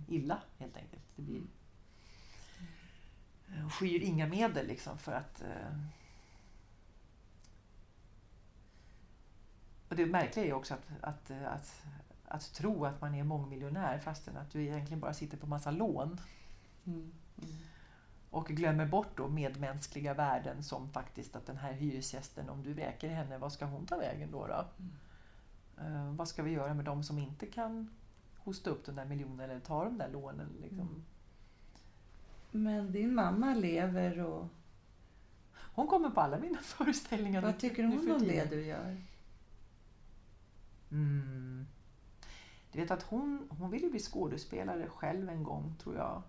illa 0.08 0.42
helt 0.58 0.76
enkelt. 0.76 1.02
Det 1.16 1.22
blir, 1.22 1.42
och 3.66 3.72
skyr 3.72 4.00
inga 4.00 4.26
medel 4.26 4.66
liksom 4.66 4.98
för 4.98 5.12
att 5.12 5.42
Och 9.94 9.98
det 9.98 10.06
märkliga 10.06 10.46
är 10.46 10.52
också 10.52 10.74
att, 10.74 10.86
att, 11.00 11.30
att, 11.30 11.84
att 12.28 12.52
tro 12.54 12.84
att 12.84 13.00
man 13.00 13.14
är 13.14 13.24
mångmiljonär 13.24 13.98
fastän 13.98 14.36
att 14.36 14.50
du 14.50 14.62
egentligen 14.62 15.00
bara 15.00 15.14
sitter 15.14 15.36
på 15.36 15.46
massa 15.46 15.70
lån. 15.70 16.20
Mm. 16.84 17.12
Mm 17.42 17.54
och 18.34 18.46
glömmer 18.48 18.86
bort 18.86 19.16
då 19.16 19.28
medmänskliga 19.28 20.14
värden 20.14 20.62
som 20.62 20.88
faktiskt 20.88 21.36
att 21.36 21.46
den 21.46 21.56
här 21.56 21.72
hyresgästen, 21.72 22.48
om 22.48 22.62
du 22.62 22.72
väker 22.72 23.08
henne, 23.08 23.38
vad 23.38 23.52
ska 23.52 23.64
hon 23.64 23.86
ta 23.86 23.96
vägen 23.96 24.30
då? 24.30 24.46
då? 24.46 24.64
Mm. 24.78 25.96
Uh, 25.96 26.14
vad 26.14 26.28
ska 26.28 26.42
vi 26.42 26.50
göra 26.50 26.74
med 26.74 26.84
de 26.84 27.04
som 27.04 27.18
inte 27.18 27.46
kan 27.46 27.90
hosta 28.38 28.70
upp 28.70 28.86
den 28.86 28.94
där 28.94 29.04
miljonen 29.04 29.50
eller 29.50 29.60
ta 29.60 29.84
de 29.84 29.98
där 29.98 30.08
lånen? 30.12 30.48
Liksom? 30.60 30.80
Mm. 30.80 31.04
Men 32.50 32.92
din 32.92 33.14
mamma 33.14 33.54
lever 33.54 34.20
och... 34.20 34.48
Hon 35.54 35.86
kommer 35.86 36.10
på 36.10 36.20
alla 36.20 36.38
mina 36.38 36.58
föreställningar. 36.62 37.42
Vad 37.42 37.58
tycker 37.58 37.84
hon 37.84 38.10
om 38.10 38.18
det 38.18 38.50
du 38.50 38.66
gör? 38.66 38.96
Mm. 40.90 41.66
Du 42.72 42.80
vet 42.80 42.90
att 42.90 43.02
hon, 43.02 43.48
hon 43.50 43.70
ville 43.70 43.90
bli 43.90 44.00
skådespelare 44.00 44.88
själv 44.88 45.28
en 45.28 45.42
gång, 45.42 45.74
tror 45.78 45.96
jag 45.96 46.22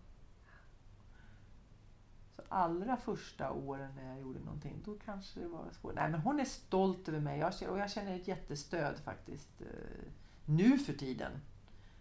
allra 2.49 2.97
första 2.97 3.51
åren 3.51 3.91
när 3.95 4.07
jag 4.07 4.19
gjorde 4.19 4.39
någonting, 4.39 4.81
då 4.85 4.97
kanske 5.05 5.39
det 5.39 5.47
var 5.47 5.71
svårt. 5.71 5.95
Nej, 5.95 6.11
men 6.11 6.19
hon 6.19 6.39
är 6.39 6.45
stolt 6.45 7.09
över 7.09 7.19
mig 7.19 7.43
och 7.45 7.79
jag 7.79 7.91
känner 7.91 8.15
ett 8.15 8.27
jättestöd 8.27 8.99
faktiskt 8.99 9.61
eh, 9.61 10.11
nu 10.45 10.77
för 10.77 10.93
tiden. 10.93 11.31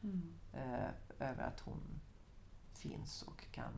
Mm. 0.03 0.35
Eh, 0.53 0.89
över 1.19 1.43
att 1.43 1.61
hon 1.61 2.01
finns 2.73 3.23
och 3.23 3.45
kan... 3.51 3.73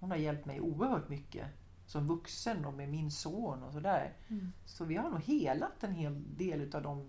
Hon 0.00 0.10
har 0.10 0.16
hjälpt 0.16 0.46
mig 0.46 0.60
oerhört 0.60 1.08
mycket 1.08 1.46
som 1.86 2.06
vuxen 2.06 2.64
och 2.64 2.74
med 2.74 2.88
min 2.88 3.10
son 3.10 3.62
och 3.62 3.72
sådär. 3.72 4.12
Mm. 4.28 4.52
Så 4.64 4.84
vi 4.84 4.96
har 4.96 5.10
nog 5.10 5.20
helat 5.20 5.84
en 5.84 5.92
hel 5.92 6.36
del 6.36 6.74
av 6.74 6.82
de 6.82 7.08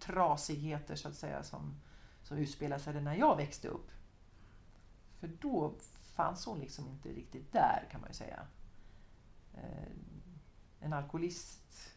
trasigheter 0.00 0.96
så 0.96 1.08
att 1.08 1.16
säga 1.16 1.42
som, 1.42 1.80
som 2.22 2.38
utspelade 2.38 2.82
sig 2.82 3.02
när 3.02 3.14
jag 3.14 3.36
växte 3.36 3.68
upp. 3.68 3.90
För 5.10 5.28
då 5.28 5.74
fanns 6.14 6.46
hon 6.46 6.60
liksom 6.60 6.88
inte 6.88 7.08
riktigt 7.08 7.52
där 7.52 7.88
kan 7.90 8.00
man 8.00 8.10
ju 8.10 8.14
säga. 8.14 8.46
Eh, 9.54 9.92
en 10.80 10.92
alkoholist 10.92 11.90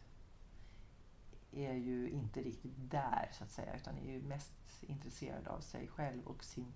är 1.52 1.74
ju 1.74 2.10
inte 2.10 2.42
riktigt 2.42 2.74
där 2.76 3.30
så 3.32 3.44
att 3.44 3.50
säga 3.50 3.76
utan 3.76 3.98
är 3.98 4.12
ju 4.12 4.22
mest 4.22 4.52
intresserad 4.80 5.48
av 5.48 5.60
sig 5.60 5.88
själv 5.88 6.26
och 6.26 6.44
sin, 6.44 6.72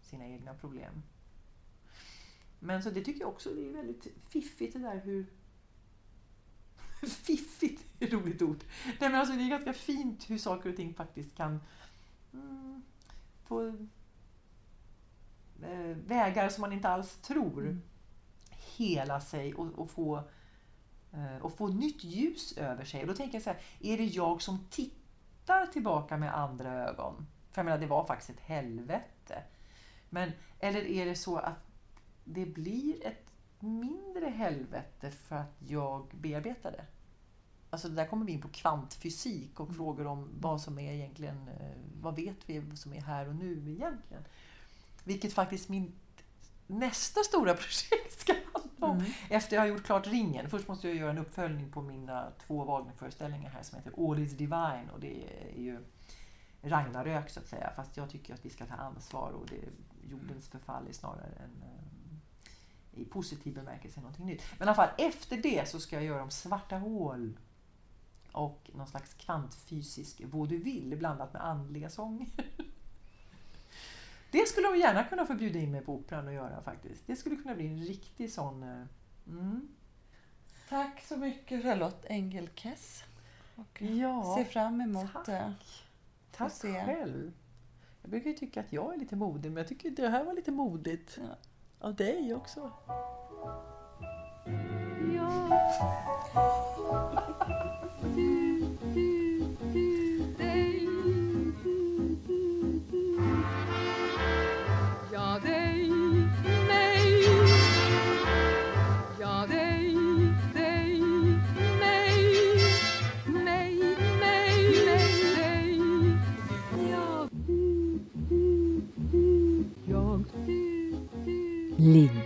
sina 0.00 0.26
egna 0.26 0.54
problem. 0.54 1.02
Men 2.58 2.82
så 2.82 2.90
det 2.90 3.04
tycker 3.04 3.20
jag 3.20 3.28
också 3.28 3.50
är 3.50 3.72
väldigt 3.72 4.06
fiffigt 4.28 4.72
det 4.72 4.78
där 4.78 5.00
hur... 5.00 5.26
fiffigt 7.06 7.86
är 8.00 8.06
ett 8.06 8.12
roligt 8.12 8.42
ord. 8.42 8.64
Nej, 8.84 9.10
men 9.10 9.14
alltså, 9.14 9.34
det 9.34 9.42
är 9.42 9.48
ganska 9.48 9.72
fint 9.72 10.30
hur 10.30 10.38
saker 10.38 10.70
och 10.70 10.76
ting 10.76 10.94
faktiskt 10.94 11.36
kan 11.36 11.60
mm, 12.32 12.82
få 13.44 13.68
eh, 15.62 15.96
vägar 16.06 16.48
som 16.48 16.60
man 16.60 16.72
inte 16.72 16.88
alls 16.88 17.16
tror 17.16 17.62
mm. 17.62 17.82
hela 18.76 19.20
sig 19.20 19.54
och, 19.54 19.78
och 19.78 19.90
få 19.90 20.16
eh, 21.12 21.36
och 21.40 21.56
få 21.56 21.68
nytt 21.68 22.04
ljus 22.04 22.52
över 22.52 22.84
sig. 22.84 23.00
Och 23.00 23.06
då 23.06 23.14
tänker 23.14 23.34
jag 23.34 23.42
så 23.42 23.50
här, 23.50 23.60
är 23.80 23.96
det 23.96 24.04
jag 24.04 24.42
som 24.42 24.66
tittar 24.70 25.66
tillbaka 25.66 26.16
med 26.16 26.38
andra 26.38 26.88
ögon? 26.88 27.26
För 27.50 27.60
jag 27.60 27.64
menar, 27.64 27.78
det 27.78 27.86
var 27.86 28.04
faktiskt 28.04 28.30
ett 28.30 28.40
helvete. 28.40 29.42
Men, 30.10 30.32
eller 30.58 30.80
är 30.80 31.06
det 31.06 31.14
så 31.14 31.36
att 31.36 31.68
det 32.24 32.46
blir 32.46 33.06
ett 33.06 33.27
mindre 33.60 34.26
helvete 34.26 35.10
för 35.10 35.36
att 35.36 35.56
jag 35.58 36.06
bearbetar 36.14 36.70
det? 36.70 36.84
Alltså 37.70 37.88
där 37.88 38.06
kommer 38.06 38.26
vi 38.26 38.32
in 38.32 38.40
på 38.40 38.48
kvantfysik 38.48 39.60
och 39.60 39.66
mm. 39.66 39.76
frågor 39.76 40.06
om 40.06 40.28
vad 40.40 40.60
som 40.60 40.78
är 40.78 40.92
egentligen, 40.92 41.48
eh, 41.48 41.76
vad 42.00 42.16
vet 42.16 42.36
vi 42.46 42.76
som 42.76 42.92
är 42.92 43.00
här 43.00 43.28
och 43.28 43.34
nu 43.34 43.52
egentligen? 43.52 44.24
Vilket 45.04 45.32
faktiskt 45.32 45.68
min 45.68 45.92
nästa 46.66 47.20
stora 47.20 47.54
projekt 47.54 48.20
ska 48.20 48.32
handla 48.32 48.86
om. 48.86 48.98
Mm. 48.98 49.12
Efter 49.30 49.56
jag 49.56 49.62
har 49.62 49.66
gjort 49.66 49.84
klart 49.84 50.06
ringen. 50.06 50.50
Först 50.50 50.68
måste 50.68 50.88
jag 50.88 50.96
göra 50.96 51.10
en 51.10 51.18
uppföljning 51.18 51.70
på 51.70 51.82
mina 51.82 52.32
två 52.46 52.64
Wagner-föreställningar 52.64 53.50
här 53.50 53.62
som 53.62 53.78
heter 53.78 54.10
All 54.10 54.18
is 54.18 54.32
divine 54.32 54.90
och 54.92 55.00
det 55.00 55.24
är 55.54 55.60
ju 55.60 55.78
Ragnarök 56.62 57.30
så 57.30 57.40
att 57.40 57.46
säga. 57.46 57.72
Fast 57.76 57.96
jag 57.96 58.10
tycker 58.10 58.34
att 58.34 58.44
vi 58.44 58.50
ska 58.50 58.66
ta 58.66 58.74
ansvar 58.74 59.30
och 59.30 59.46
det, 59.46 59.60
jordens 60.10 60.48
förfall 60.48 60.88
är 60.88 60.92
snarare 60.92 61.32
en 61.44 61.64
i 62.94 63.04
positiv 63.04 63.54
bemärkelse 63.54 64.00
någonting 64.00 64.26
nytt. 64.26 64.42
Men 64.58 64.68
i 64.68 64.70
alla 64.70 64.74
fall 64.74 64.88
efter 64.98 65.36
det 65.36 65.68
så 65.68 65.80
ska 65.80 65.96
jag 65.96 66.04
göra 66.04 66.22
om 66.22 66.30
svarta 66.30 66.78
hål 66.78 67.38
och 68.32 68.70
någon 68.74 68.86
slags 68.86 69.14
kvantfysisk 69.14 70.20
vaudeville 70.24 70.96
blandat 70.96 71.32
med 71.32 71.44
andliga 71.44 71.90
sånger. 71.90 72.28
Det 74.30 74.48
skulle 74.48 74.68
de 74.68 74.78
gärna 74.78 75.04
kunna 75.04 75.26
få 75.26 75.34
bjuda 75.34 75.58
in 75.58 75.70
mig 75.72 75.80
på 75.80 75.94
Operan 75.94 76.26
och 76.26 76.32
göra 76.32 76.62
faktiskt. 76.62 77.06
Det 77.06 77.16
skulle 77.16 77.36
kunna 77.36 77.54
bli 77.54 77.66
en 77.66 77.84
riktig 77.84 78.32
sån... 78.32 78.62
Eh, 78.62 78.84
mm. 79.26 79.68
Tack 80.68 81.04
så 81.04 81.16
mycket 81.16 81.62
Charlotte 81.62 82.04
Engelkes. 82.08 83.04
Och 83.54 83.82
ja, 83.82 84.34
ser 84.38 84.44
fram 84.44 84.80
emot 84.80 85.12
tack. 85.12 85.26
det. 85.26 85.54
Tack 86.30 86.52
se. 86.52 86.84
själv. 86.84 87.32
Jag 88.02 88.10
brukar 88.10 88.30
ju 88.30 88.36
tycka 88.36 88.60
att 88.60 88.72
jag 88.72 88.94
är 88.94 88.98
lite 88.98 89.16
modig, 89.16 89.50
men 89.50 89.56
jag 89.56 89.68
tycker 89.68 89.90
det 89.90 90.08
här 90.08 90.24
var 90.24 90.34
lite 90.34 90.50
modigt. 90.50 91.18
Ja. 91.20 91.36
Av 91.80 91.94
dig 91.94 92.34
också. 92.34 92.70
Ja. 95.14 95.48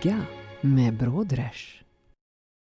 Ligga 0.03 0.25
med 0.61 0.93
Brodrej. 0.93 1.82